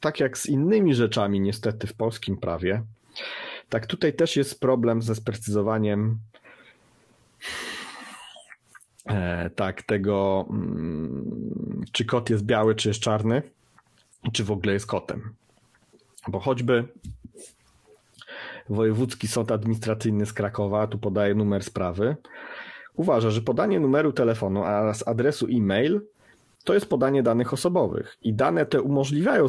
[0.00, 2.82] tak jak z innymi rzeczami niestety w polskim prawie,
[3.68, 6.18] tak tutaj też jest problem ze sprecyzowaniem
[9.06, 13.42] e, tak tego, mm, czy kot jest biały, czy jest czarny
[14.32, 15.34] czy w ogóle jest kotem.
[16.28, 16.84] Bo choćby
[18.68, 22.16] Wojewódzki Sąd Administracyjny z Krakowa, tu podaje numer sprawy,
[22.94, 26.00] uważa, że podanie numeru telefonu oraz adresu e-mail
[26.64, 29.46] to jest podanie danych osobowych i dane te umożliwiają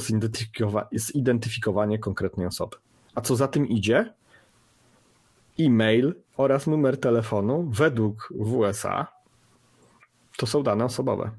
[0.93, 2.77] zidentyfikowanie konkretnej osoby.
[3.15, 4.13] A co za tym idzie?
[5.59, 9.07] E-mail oraz numer telefonu według WSA
[10.37, 11.31] to są dane osobowe.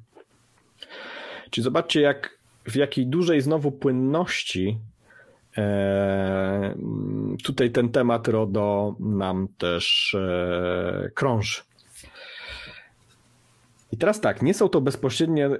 [1.50, 2.35] Czyli zobaczcie, jak
[2.68, 4.78] w jakiej dużej znowu płynności
[5.56, 6.74] e,
[7.44, 11.62] tutaj ten temat RODO nam też e, krąży.
[13.92, 15.50] I teraz tak, nie są to bezpośrednie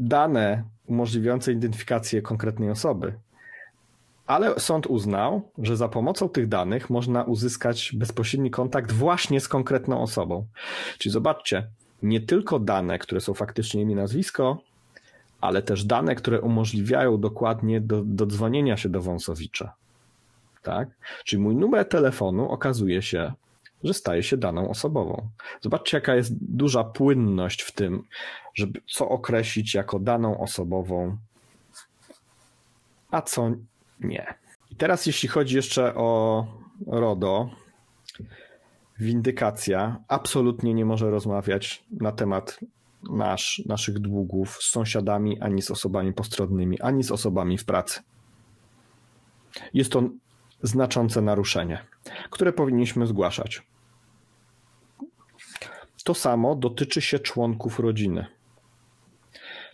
[0.00, 3.14] dane umożliwiające identyfikację konkretnej osoby,
[4.26, 10.02] ale sąd uznał, że za pomocą tych danych można uzyskać bezpośredni kontakt właśnie z konkretną
[10.02, 10.46] osobą.
[10.98, 11.68] Czyli zobaczcie,
[12.02, 14.58] nie tylko dane, które są faktycznie imię, nazwisko,
[15.40, 19.74] ale też dane, które umożliwiają dokładnie do, do dzwonienia się do Wąsowicza.
[20.62, 20.88] Tak?
[21.24, 23.32] Czyli mój numer telefonu okazuje się,
[23.84, 25.28] że staje się daną osobową.
[25.60, 28.02] Zobaczcie, jaka jest duża płynność w tym,
[28.54, 31.16] żeby co określić jako daną osobową,
[33.10, 33.50] a co
[34.00, 34.34] nie.
[34.70, 36.46] I teraz, jeśli chodzi jeszcze o
[36.86, 37.50] RODO,
[38.98, 42.60] windykacja absolutnie nie może rozmawiać na temat
[43.02, 48.00] nasz, naszych długów z sąsiadami, ani z osobami postronnymi, ani z osobami w pracy.
[49.74, 50.02] Jest to
[50.62, 51.84] znaczące naruszenie,
[52.30, 53.62] które powinniśmy zgłaszać.
[56.04, 58.26] To samo dotyczy się członków rodziny.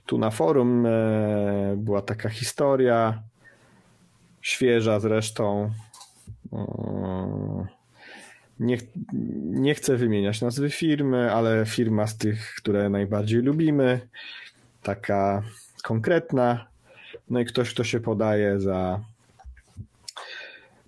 [0.06, 3.22] Tu na forum e, była taka historia,
[4.42, 5.70] świeża zresztą.
[8.61, 8.78] Nie,
[9.42, 14.00] nie chcę wymieniać nazwy firmy, ale firma z tych, które najbardziej lubimy,
[14.82, 15.42] taka
[15.82, 16.66] konkretna.
[17.30, 19.00] No i ktoś, kto się podaje za,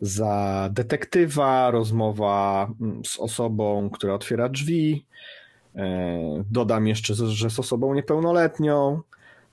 [0.00, 2.70] za detektywa, rozmowa
[3.04, 5.04] z osobą, która otwiera drzwi.
[5.76, 9.02] E, dodam jeszcze, że z osobą niepełnoletnią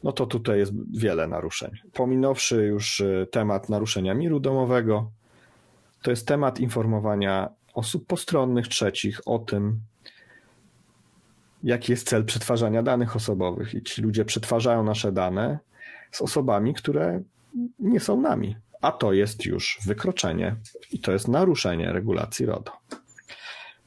[0.06, 1.72] no to tutaj jest wiele naruszeń.
[1.94, 5.10] Pominąwszy już y, temat naruszenia miru domowego,
[6.02, 9.80] to jest temat informowania osób postronnych trzecich o tym,
[11.64, 13.74] jaki jest cel przetwarzania danych osobowych.
[13.74, 15.60] I ci ludzie przetwarzają nasze dane
[16.12, 17.22] z osobami, które
[17.80, 18.56] nie są nami.
[18.82, 20.56] A to jest już wykroczenie
[20.92, 22.72] i to jest naruszenie regulacji RODO.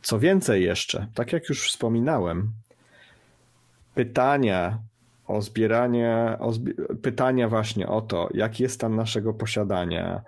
[0.02, 2.52] Co więcej jeszcze, tak jak już wspominałem,
[3.94, 4.78] pytania
[5.26, 10.22] o zbieranie, o zbi pytania właśnie o to, jaki jest stan naszego posiadania,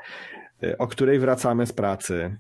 [0.63, 2.37] y, o której wracamy z pracy,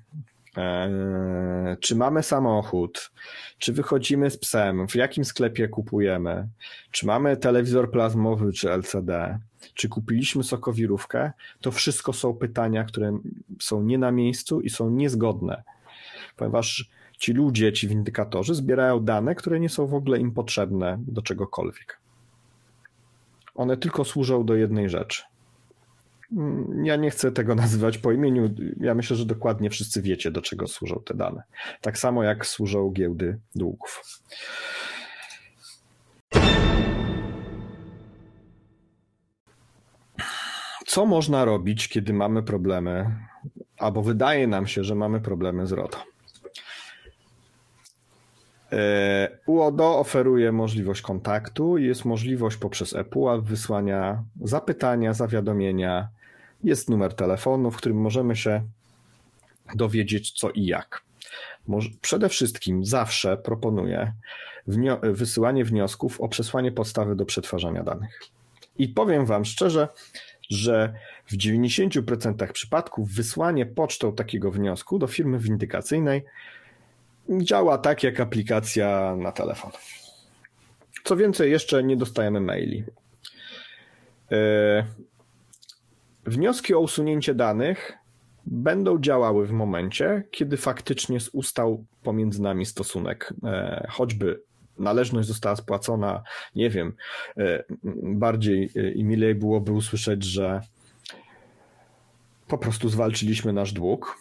[1.80, 3.10] czy mamy samochód,
[3.58, 6.48] czy wychodzimy z psem, w jakim sklepie kupujemy,
[6.90, 9.38] czy mamy telewizor plazmowy czy LCD,
[9.74, 13.18] czy kupiliśmy sokowirówkę, to wszystko są pytania, które
[13.60, 15.62] są nie na miejscu i są niezgodne,
[16.36, 21.22] ponieważ ci ludzie, ci windykatorzy zbierają dane, które nie są w ogóle im potrzebne do
[21.22, 22.00] czegokolwiek.
[23.54, 25.22] One tylko służą do jednej rzeczy.
[26.32, 28.54] Mm, ja nie chcę tego nazywać po imieniu.
[28.80, 31.42] Ja myślę, że dokładnie wszyscy wiecie, do czego służą te dane.
[31.80, 34.02] Tak samo jak służą giełdy długów.
[40.86, 43.06] Co można robić, kiedy mamy problemy,
[43.78, 45.98] albo wydaje nam się, że mamy problemy z RODO?
[48.72, 56.08] E, UODO oferuje możliwość kontaktu, jest możliwość poprzez ePUAP wysłania zapytania, zawiadomienia,
[56.64, 58.62] jest numer telefonu, w którym możemy się
[59.74, 61.02] dowiedzieć co i jak.
[62.00, 64.12] Przede wszystkim zawsze proponuję
[65.02, 68.20] wysyłanie wniosków o przesłanie podstawy do przetwarzania danych.
[68.78, 69.88] I powiem Wam szczerze,
[70.50, 70.94] że
[71.26, 76.24] w 90% przypadków wysłanie pocztą takiego wniosku do firmy windykacyjnej
[77.42, 79.70] działa tak jak aplikacja na telefon.
[81.04, 82.84] Co więcej, jeszcze nie dostajemy maili.
[84.32, 84.86] E,
[86.30, 87.92] wnioski o usunięcie danych
[88.46, 94.42] będą działały w momencie, kiedy faktycznie ustał pomiędzy nami stosunek, e, choćby
[94.78, 96.22] należność została spłacona,
[96.54, 96.92] nie wiem,
[97.36, 97.64] e,
[98.02, 100.60] bardziej i milej byłoby usłyszeć, że
[102.48, 104.18] po prostu zwalczyliśmy nasz dług,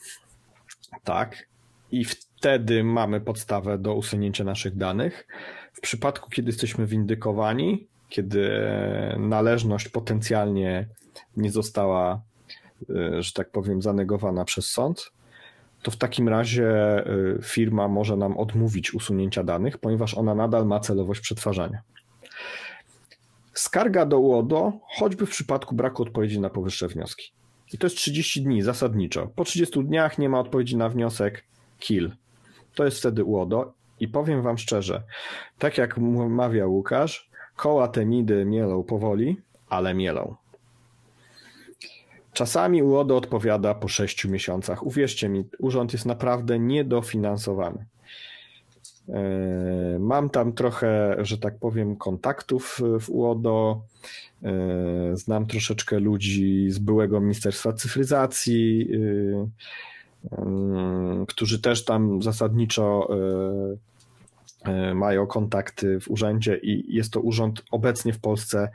[1.03, 1.47] tak,
[1.91, 5.28] i wtedy mamy podstawę do usunięcia naszych danych.
[5.74, 8.51] W przypadku, kiedy jesteśmy windykowani, kiedy
[9.18, 10.88] należność potencjalnie
[11.38, 12.22] nie została,
[12.90, 15.12] e, że tak powiem, zanegowana przez sąd,
[15.82, 17.06] to w takim razie e,
[17.44, 21.82] firma może nam odmówić usunięcia danych, ponieważ ona nadal ma celowość przetwarzania.
[23.54, 27.32] Skarga do UODO, choćby w przypadku braku odpowiedzi na powyższe wnioski.
[27.74, 29.28] I to jest 30 dni zasadniczo.
[29.36, 31.44] Po 30 dniach nie ma odpowiedzi na wniosek,
[31.80, 32.12] kill.
[32.76, 35.04] To jest wtedy UODO i powiem wam szczerze,
[35.58, 35.98] tak jak
[36.30, 40.36] mawia Łukasz, koła te midy mielą powoli, ale mielą.
[42.34, 44.86] Czasami UODO odpowiada po sześciu miesiącach.
[44.86, 47.86] Uwierzcie mi, urząd jest naprawdę niedofinansowany.
[49.10, 53.82] E, mam tam trochę, że tak powiem, kontaktów w UODO.
[54.44, 54.52] E,
[55.14, 58.90] znam troszeczkę ludzi z byłego Ministerstwa Cyfryzacji.
[58.94, 59.50] E,
[61.28, 63.10] którzy też tam zasadniczo
[64.96, 68.70] mają kontakty w urzędzie i jest to urząd obecnie w Polsce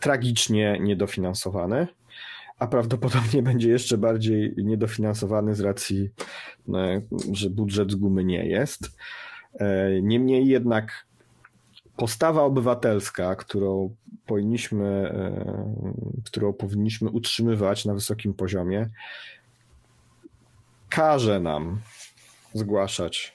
[0.00, 1.86] tragicznie niedofinansowany,
[2.60, 6.10] a prawdopodobnie będzie jeszcze bardziej niedofinansowany z racji,
[7.32, 8.96] że budżet z gumy nie jest.
[10.02, 11.06] Niemniej jednak
[11.96, 13.94] postawa obywatelska, którą
[14.26, 15.94] powinniśmy, e,
[16.24, 18.88] którą powinniśmy utrzymywać na wysokim poziomie,
[20.88, 21.80] każe nam
[22.54, 23.34] zgłaszać,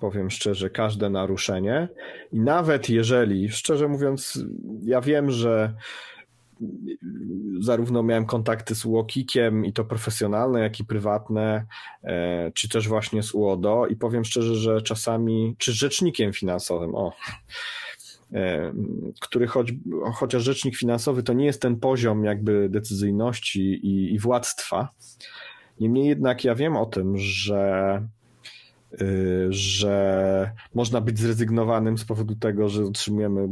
[0.00, 1.88] powiem szczerze, każde naruszenie.
[2.32, 4.44] I nawet jeżeli, szczerze mówiąc,
[4.82, 5.74] ja wiem, że
[7.60, 11.66] zarówno miałem kontakty z Łokikiem i to profesjonalne, jak i prywatne,
[12.02, 13.86] e, czy też właśnie z UODO.
[13.86, 17.12] I powiem szczerze, że czasami, czy rzecznikiem finansowym, o,
[18.32, 18.72] e,
[19.20, 19.72] który choć,
[20.14, 24.88] chociaż rzecznik finansowy to nie jest ten poziom jakby decyzyjności i, i władztwa,
[25.80, 28.02] niemniej jednak ja wiem o tym, że
[29.02, 33.48] y, że można być zrezygnowanym z powodu tego, że otrzymujemy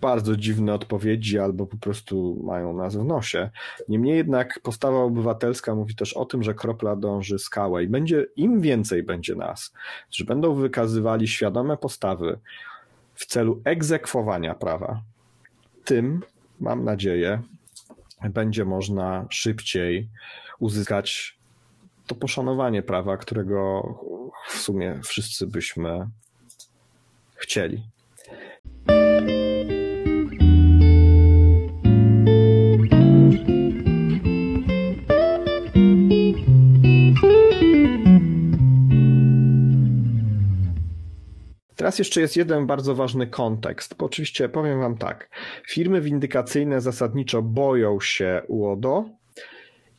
[0.00, 3.50] bardzo dziwne odpowiedzi albo po prostu mają nas w nosie.
[3.88, 8.60] Niemniej jednak postawa obywatelska mówi też o tym, że kropla dąży skałę i będzie, im
[8.60, 9.72] więcej będzie nas,
[10.08, 12.38] którzy będą wykazywali świadome postawy
[13.14, 15.02] w celu egzekwowania prawa,
[15.84, 16.22] tym,
[16.60, 17.42] mam nadzieję,
[18.30, 20.08] będzie można szybciej
[20.58, 21.38] uzyskać
[22.06, 23.82] to poszanowanie prawa, którego
[24.48, 26.08] w sumie wszyscy byśmy
[27.36, 27.82] chcieli.
[41.80, 45.30] Teraz jeszcze jest jeden bardzo ważny kontekst, bo oczywiście powiem Wam tak.
[45.68, 49.04] Firmy windykacyjne zasadniczo boją się UODO,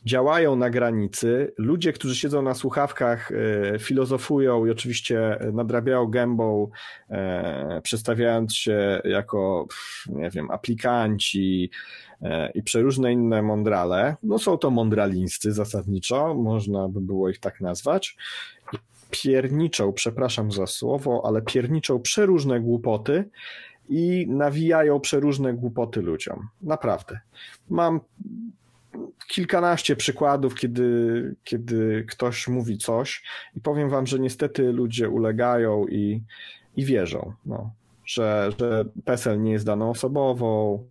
[0.04, 1.52] działają na granicy.
[1.58, 6.70] Ludzie, którzy siedzą na słuchawkach, e, filozofują i oczywiście nadrabiają gębą,
[7.10, 9.66] e, przedstawiając się jako,
[10.08, 11.70] nie wiem, aplikanci
[12.22, 14.16] e, i przeróżne inne mądrale.
[14.22, 18.16] No są to mądralińscy zasadniczo, można by było ich tak nazwać
[19.12, 23.28] pierniczą, przepraszam za słowo, ale pierniczą przeróżne głupoty
[23.88, 26.48] i nawijają przeróżne głupoty ludziom.
[26.62, 27.20] Naprawdę.
[27.70, 28.00] Mam
[29.28, 33.24] kilkanaście przykładów, kiedy, kiedy ktoś mówi coś
[33.56, 36.22] i powiem wam, że niestety ludzie ulegają i,
[36.76, 37.72] i wierzą, no,
[38.04, 40.84] że, że PESEL nie jest daną osobową,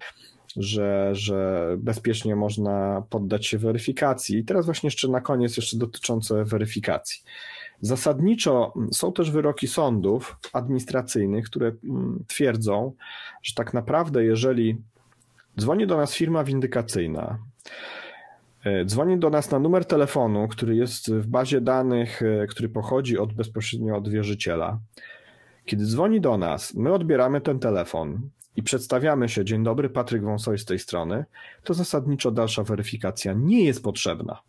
[0.58, 4.38] że, że bezpiecznie można poddać się weryfikacji.
[4.38, 7.24] I teraz właśnie jeszcze na koniec jeszcze dotyczące weryfikacji.
[7.82, 12.94] Zasadniczo są też wyroki sądów administracyjnych, które mm, twierdzą,
[13.44, 14.78] że tak naprawdę, jeżeli
[15.60, 17.40] dzwoni do nas firma windykacyjna,
[18.64, 23.18] e, dzwoni do nas na numer telefonu, który jest w bazie danych, e, który pochodzi
[23.18, 24.80] od bezpośrednio od wierzyciela.
[25.66, 30.58] Kiedy dzwoni do nas, my odbieramy ten telefon i przedstawiamy się, dzień dobry, Patryk Wąsoj
[30.58, 31.26] z tej strony,
[31.64, 34.42] to zasadniczo dalsza weryfikacja nie jest potrzebna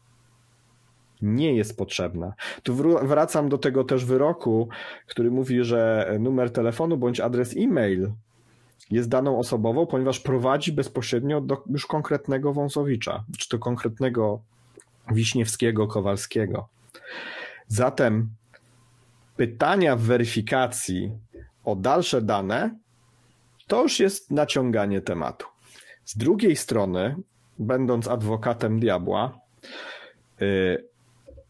[1.22, 2.34] nie jest potrzebna.
[2.62, 4.68] Tu wracam do tego też wyroku,
[5.06, 8.12] który mówi, że numer telefonu bądź adres e-mail
[8.90, 14.40] jest daną osobową, ponieważ prowadzi bezpośrednio do już konkretnego wąsowicza, czy to konkretnego
[15.10, 16.68] Wiśniewskiego, Kowalskiego.
[17.66, 18.28] Zatem
[19.36, 21.12] pytania w weryfikacji
[21.64, 22.78] o dalsze dane
[23.66, 25.46] to już jest naciąganie tematu.
[26.04, 27.16] Z drugiej strony,
[27.58, 29.38] będąc adwokatem diabła,
[30.42, 30.91] y,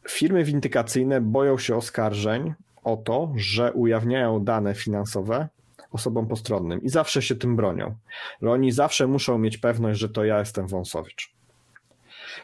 [0.08, 5.48] Firmy windykacyjne boją się oskarżeń o to, że ujawniają dane finansowe
[5.92, 7.94] osobom postronnym i zawsze się tym bronią.
[8.42, 11.34] Oni zawsze muszą mieć pewność, że to ja jestem Wąsowicz.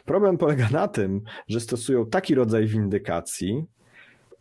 [0.05, 3.65] Problem polega na tym, że stosują taki rodzaj windykacji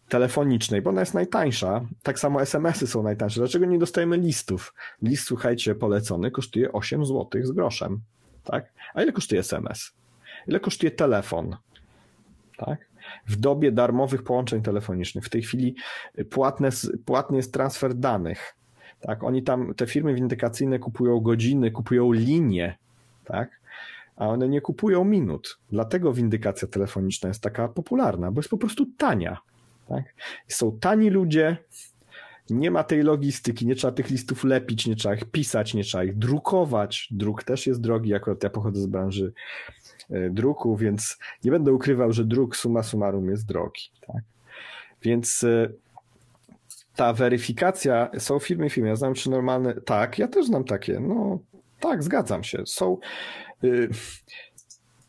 [0.09, 1.87] telefonicznej, bo ona jest najtańsza.
[2.03, 3.41] Tak samo SMS-y są najtańsze.
[3.41, 4.75] Dlaczego nie dostajemy listów?
[5.03, 8.01] List, słuchajcie, polecony kosztuje 8 zł z groszem.
[8.45, 8.73] Tak?
[8.95, 9.93] A ile kosztuje SMS?
[10.47, 11.57] Ile kosztuje telefon?
[12.57, 12.88] Tak?
[13.29, 15.25] W dobie darmowych połączeń telefonicznych.
[15.25, 15.75] W tej chwili
[16.31, 16.69] płatne,
[17.05, 18.55] płatny jest transfer danych.
[19.01, 22.79] Tak, oni tam, te firmy windykacyjne kupują godziny, kupują linie,
[23.25, 23.61] tak,
[24.17, 25.59] a one nie kupują minut.
[25.71, 29.39] Dlatego windykacja telefoniczna jest taka popularna, bo jest po prostu tania.
[29.89, 30.05] Tak?
[30.49, 31.57] Są tani ludzie,
[32.51, 36.05] nie ma tej logistyki, nie trzeba tych listów lepić, nie trzeba ich pisać, nie trzeba
[36.05, 37.09] ich drukować.
[37.11, 39.33] Druk też jest drogi, akurat ja pochodzę z branży
[40.31, 43.83] druku, więc nie będę ukrywał, że druk summa summarum jest drogi.
[44.07, 44.23] Tak?
[45.03, 45.69] Więc e,
[46.97, 51.39] ta weryfikacja, są firmy firmy, ja znam czy normalne, tak, ja też znam takie, no
[51.81, 52.99] tak, zgadzam się, są
[53.65, 53.89] y,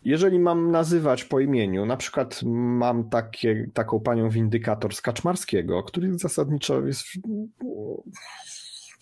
[0.04, 6.20] jeżeli mam nazywać po imieniu, na przykład mam takie, taką panią windykator z Kaczmarskiego, który
[6.20, 7.04] zasadniczo jest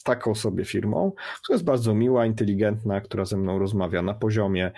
[0.03, 1.11] taką sobie firmą,
[1.43, 4.71] która jest bardzo miła, inteligentna, która ze mną rozmawia na poziomie,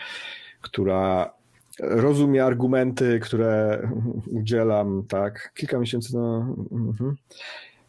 [0.62, 1.34] która
[1.80, 3.82] rozumie argumenty, które
[4.28, 7.16] udzielam, tak, kilka miesięcy, no, mhm.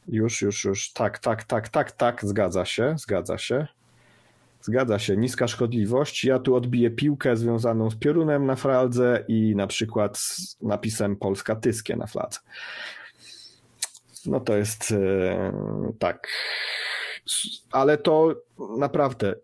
[0.09, 3.66] już, już, już, tak, tak, tak, tak, tak, zgadza się, zgadza się.
[4.62, 6.25] Zgadza się, niska szkodliwość.
[6.25, 11.57] Ja tu odbiję piłkę związaną z piorunem na fladze i na przykład z napisem Polska
[11.57, 12.39] Tyskie na fladze.
[14.27, 15.53] No to jest e,
[15.99, 16.29] tak.
[17.73, 18.35] Ale to
[18.79, 19.35] naprawdę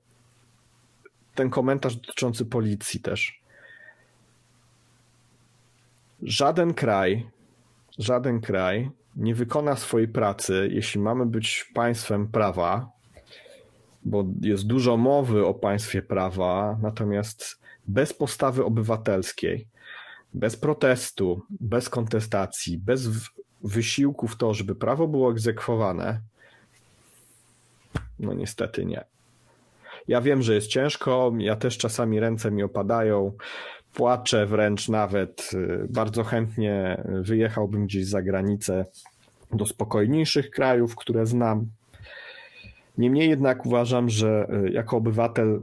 [1.37, 3.41] ten komentarz dotyczący policji też.
[6.23, 7.27] Żaden kraj,
[7.99, 12.91] żaden kraj nie wykona swojej pracy, jeśli mamy być państwem prawa,
[14.05, 19.67] bo jest dużo mowy o państwie prawa, natomiast bez postawy obywatelskiej,
[20.35, 23.09] bez protestu, bez kontestacji, bez
[23.63, 26.21] wysiłku w to, żeby prawo było egzekwowane,
[28.19, 29.16] no niestety nie.
[30.09, 33.33] Ja wiem, że jest ciężko, ja też czasami ręce mi opadają,
[33.95, 35.51] płaczę wręcz nawet.
[35.89, 38.85] Bardzo chętnie wyjechałbym gdzieś za granicę
[39.53, 41.67] do spokojniejszych krajów, które znam,
[42.99, 45.63] Niemniej jednak uważam, że e, jako obywatel,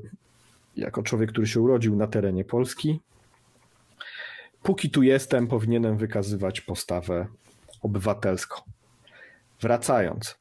[0.78, 3.00] jako człowiek, który się urodził na terenie Polski,
[4.64, 7.28] póki tu jestem, powinienem wykazywać postawę
[7.82, 8.62] obywatelską.
[9.62, 10.36] Wracając,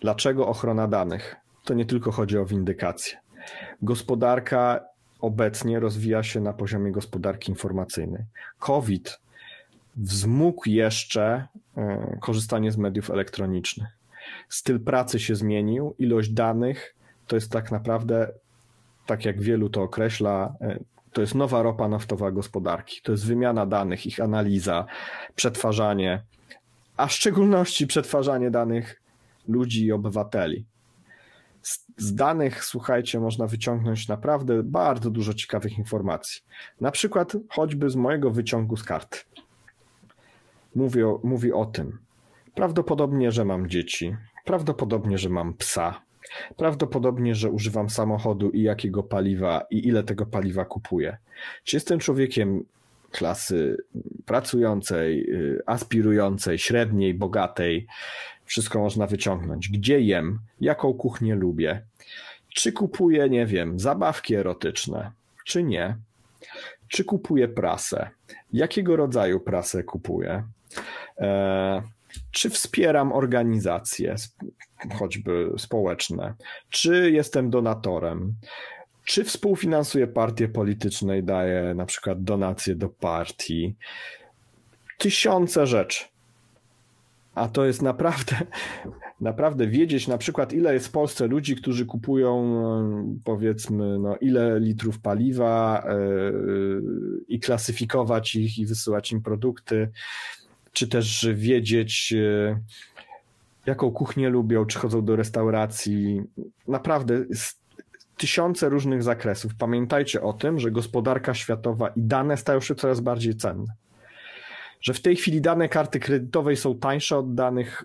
[0.00, 1.36] dlaczego ochrona danych?
[1.70, 3.18] To nie tylko chodzi o windykację.
[3.82, 4.80] Gospodarka
[5.20, 8.22] obecnie rozwija się na poziomie gospodarki informacyjnej.
[8.58, 9.20] COVID
[9.96, 11.46] wzmógł jeszcze
[11.76, 13.88] e, korzystanie z mediów elektronicznych
[14.48, 16.94] styl pracy się zmienił, ilość danych
[17.26, 18.32] to jest tak naprawdę,
[19.06, 20.78] tak jak wielu to określa, e,
[21.12, 23.00] to jest nowa ropa naftowa gospodarki.
[23.02, 24.86] To jest wymiana danych, ich analiza,
[25.34, 26.22] przetwarzanie,
[26.96, 29.02] a w szczególności przetwarzanie danych
[29.48, 30.69] ludzi i obywateli.
[31.62, 36.42] Z, z, danych, słuchajcie, można wyciągnąć naprawdę bardzo dużo ciekawych informacji.
[36.80, 38.82] Na przykład choćby z mojego wyciągu z
[41.02, 41.98] o, mówi o tym.
[42.54, 44.16] Prawdopodobnie, że mam dzieci.
[44.44, 46.02] Prawdopodobnie, że mam psa.
[46.56, 51.16] Prawdopodobnie, że używam samochodu i jakiego paliwa i ile tego paliwa kupuję.
[51.64, 52.64] Czy jestem człowiekiem
[53.10, 53.76] klasy
[54.26, 57.86] pracującej, y, aspirującej, średniej, bogatej?
[58.50, 59.68] Wszystko można wyciągnąć.
[59.68, 60.38] Gdzie jem?
[60.60, 61.82] Jaką kuchnię lubię?
[62.48, 65.10] Czy kupuję, nie wiem, zabawki erotyczne,
[65.44, 65.96] czy nie?
[66.88, 68.10] Czy kupuję prasę?
[68.52, 70.44] Jakiego rodzaju prasę kupuję?
[71.18, 71.82] Eee,
[72.30, 74.14] czy wspieram organizacje,
[74.98, 76.34] choćby społeczne,
[76.70, 78.34] czy jestem donatorem,
[79.04, 83.74] czy współfinansuję partie polityczne i daję na przykład donacje do partii.
[84.98, 86.09] Tysiące rzeczy.
[87.40, 88.36] A to jest naprawdę,
[89.20, 92.62] naprawdę wiedzieć na przykład, ile jest w Polsce ludzi, którzy kupują
[93.24, 96.82] powiedzmy, no, ile litrów paliwa yy,
[97.28, 99.88] i klasyfikować ich i wysyłać im produkty
[100.72, 102.60] czy też wiedzieć, e,
[103.66, 106.22] jaką kuchnię lubią, czy chodzą do restauracji.
[106.68, 107.24] Naprawdę
[108.16, 109.54] tysiące różnych zakresów.
[109.54, 113.74] Pamiętajcie o tym, że gospodarka światowa i dane stają się coraz bardziej cenne.
[114.80, 117.84] Że w tej chwili dane karty kredytowej są tańsze od danych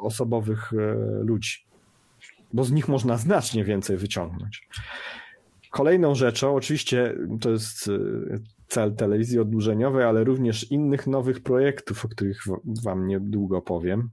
[0.00, 0.76] osobowych e,
[1.24, 1.58] ludzi,
[2.52, 4.68] bo z nich można znacznie więcej wyciągnąć.
[5.70, 7.92] Kolejną rzeczą, oczywiście to jest e,
[8.68, 12.42] cel telewizji oddłużeniowej, ale również innych nowych projektów, o których
[12.84, 14.10] Wam niedługo powiem.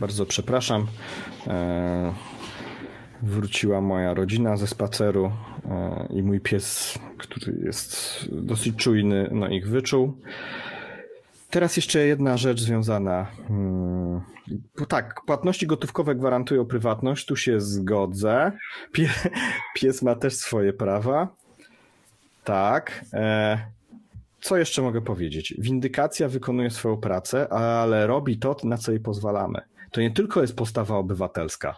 [0.00, 0.86] Bardzo przepraszam.
[1.46, 2.14] E,
[3.22, 5.32] wróciła moja rodzina ze spaceru
[6.10, 10.20] i mój pies, który jest dosyć czujny, no ich wyczuł.
[11.50, 13.26] Teraz jeszcze jedna rzecz związana.
[13.48, 14.20] Hmm,
[14.88, 18.52] tak, płatności gotówkowe gwarantują prywatność, tu się zgodzę.
[19.74, 21.28] Pies ma też swoje prawa.
[22.44, 23.04] Tak.
[23.12, 23.58] E,
[24.40, 25.54] co jeszcze mogę powiedzieć?
[25.58, 29.60] Windykacja wykonuje swoją pracę, ale robi to, na co jej pozwalamy.
[29.90, 31.76] To nie tylko jest postawa obywatelska,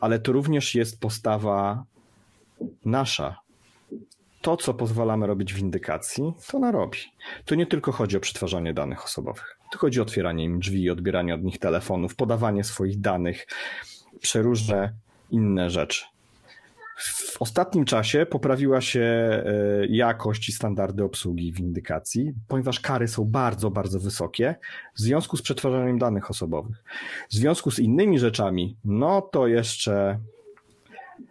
[0.00, 1.84] ale to również jest postawa
[2.84, 3.36] nasza.
[4.40, 6.98] To, co pozwalamy robić w windykacji, to ona robi.
[7.44, 9.58] To nie tylko chodzi o przetwarzanie danych osobowych.
[9.72, 13.46] To chodzi o otwieranie im drzwi, odbieranie od nich telefonów, podawanie swoich danych,
[14.20, 14.92] przeróżne
[15.30, 16.04] inne rzeczy.
[17.02, 19.42] W ostatnim czasie poprawiła się e,
[19.88, 24.54] jakość i standardy obsługi windykacji, ponieważ kary są bardzo, bardzo wysokie
[24.94, 26.84] w związku z przetwarzaniem danych osobowych.
[27.30, 30.18] W związku z innymi rzeczami, no to jeszcze.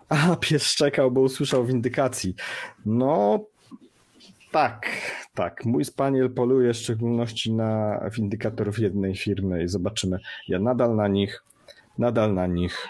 [0.10, 2.36] A, pies szczekał, bo usłyszał windykacji.
[2.86, 3.40] No,
[4.52, 4.88] Tak,
[5.34, 5.66] tak.
[5.66, 10.20] Mój spaniel poluje w szczególności na windykatorów jednej firmy i zobaczymy.
[10.48, 11.44] Ja nadal na nich,
[11.98, 12.88] nadal na nich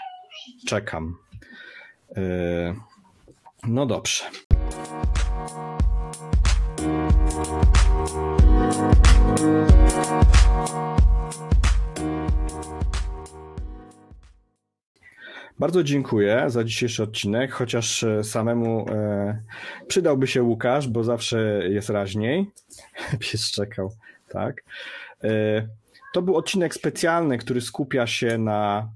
[0.66, 1.16] czekam.
[2.16, 2.74] Yy,
[3.66, 4.24] no dobrze.
[15.60, 19.42] Bardzo dziękuję za dzisiejszy odcinek, chociaż e, samemu e,
[19.86, 22.50] przydałby się Łukasz, bo zawsze jest raźniej.
[23.20, 23.92] Pies czekał,
[24.28, 24.64] tak.
[25.24, 25.28] E,
[26.14, 28.88] to był odcinek specjalny, który skupia się na,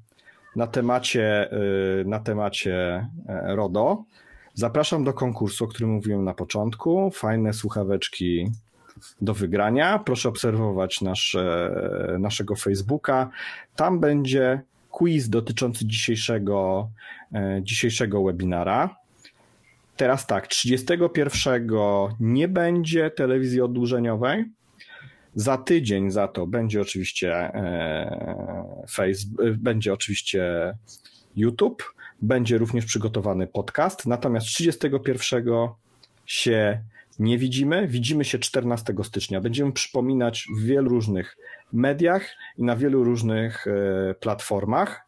[0.57, 1.59] na temacie, e,
[2.05, 4.05] na temacie e, RODO.
[4.55, 7.11] Zapraszam do konkursu, o którym mówiłem na początku.
[7.11, 8.51] Fajne słuchaweczki
[9.21, 9.99] do wygrania.
[9.99, 13.31] Proszę obserwować nasz, e, naszego Facebooka.
[13.77, 14.63] Tam będzie
[14.95, 16.91] quiz dotyczący dzisiejszego,
[17.35, 18.97] e, dzisiejszego webinara.
[19.97, 21.69] Teraz tak, 31
[22.21, 24.45] nie będzie telewizji oddłużeniowej.
[25.35, 30.75] Za tydzień za to będzie oczywiście e, Facebook, będzie oczywiście
[31.37, 34.07] YouTube, będzie również przygotowany podcast.
[34.07, 35.45] Natomiast 31
[36.27, 36.81] się
[37.19, 37.89] nie widzimy.
[37.89, 39.41] Widzimy się 14 stycznia.
[39.41, 41.37] Będziemy przypominać w wielu różnych
[41.73, 42.27] mediach
[42.59, 45.05] i na wielu różnych e, platformach.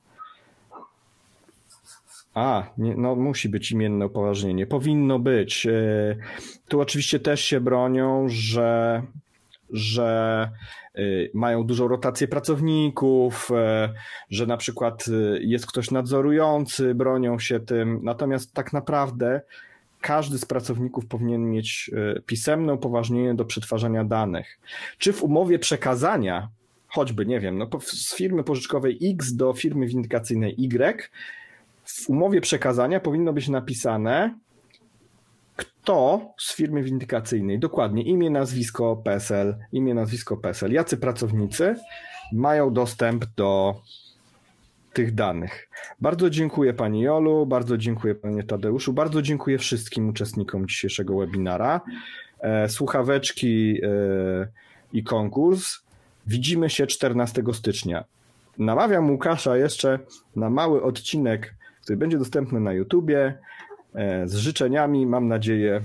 [2.34, 4.66] A, nie, no musi być imienne upoważnienie.
[4.66, 5.66] Powinno być.
[5.66, 5.70] E,
[6.68, 9.02] tu oczywiście też się bronią, że,
[9.70, 10.50] że
[10.94, 11.00] e,
[11.34, 13.50] mają dużą rotację pracowników,
[14.30, 15.04] że na przykład
[15.40, 18.00] jest ktoś nadzorujący, bronią się tym.
[18.02, 19.40] Natomiast tak naprawdę
[20.06, 21.90] każdy z pracowników powinien mieć
[22.26, 24.58] pisemne upoważnienie do przetwarzania danych.
[24.98, 26.48] Czy w umowie przekazania
[26.88, 31.10] choćby, nie wiem, no, z firmy pożyczkowej X do firmy windykacyjnej Y,
[31.84, 34.38] w umowie przekazania powinno być napisane,
[35.56, 41.76] kto z firmy windykacyjnej, dokładnie imię, nazwisko, PESEL, imię, nazwisko, PESEL, jacy pracownicy
[42.32, 43.80] mają dostęp do
[44.96, 45.68] tych danych.
[46.00, 51.80] Bardzo dziękuję Pani Jolu, bardzo dziękuję Panie Tadeuszu, bardzo dziękuję wszystkim uczestnikom dzisiejszego webinara.
[52.40, 53.88] E, słuchaweczki e,
[54.92, 55.78] i konkurs.
[56.26, 58.04] Widzimy się 14 stycznia.
[58.58, 59.98] Namawiam Łukasza jeszcze
[60.36, 63.38] na mały odcinek, który będzie dostępny na YouTubie.
[63.94, 65.80] E, z życzeniami mam nadzieję,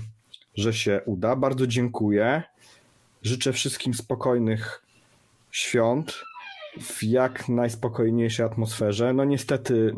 [0.54, 1.36] że się uda.
[1.36, 2.42] Bardzo dziękuję.
[3.22, 4.82] Życzę wszystkim spokojnych
[5.50, 6.22] świąt
[6.80, 9.12] w jak najspokojniejszej atmosferze.
[9.12, 9.94] No niestety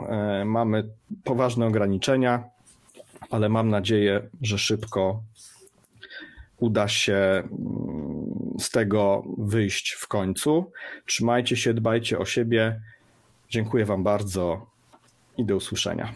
[0.00, 0.88] e, mamy
[1.24, 2.44] poważne ograniczenia,
[3.30, 5.22] ale mam nadzieję, że szybko
[6.58, 7.46] uda się mm,
[8.58, 10.72] z tego wyjść w końcu.
[11.06, 12.80] Trzymajcie się, dbajcie o siebie.
[13.50, 14.66] Dziękuję Wam bardzo
[15.36, 16.14] i do usłyszenia.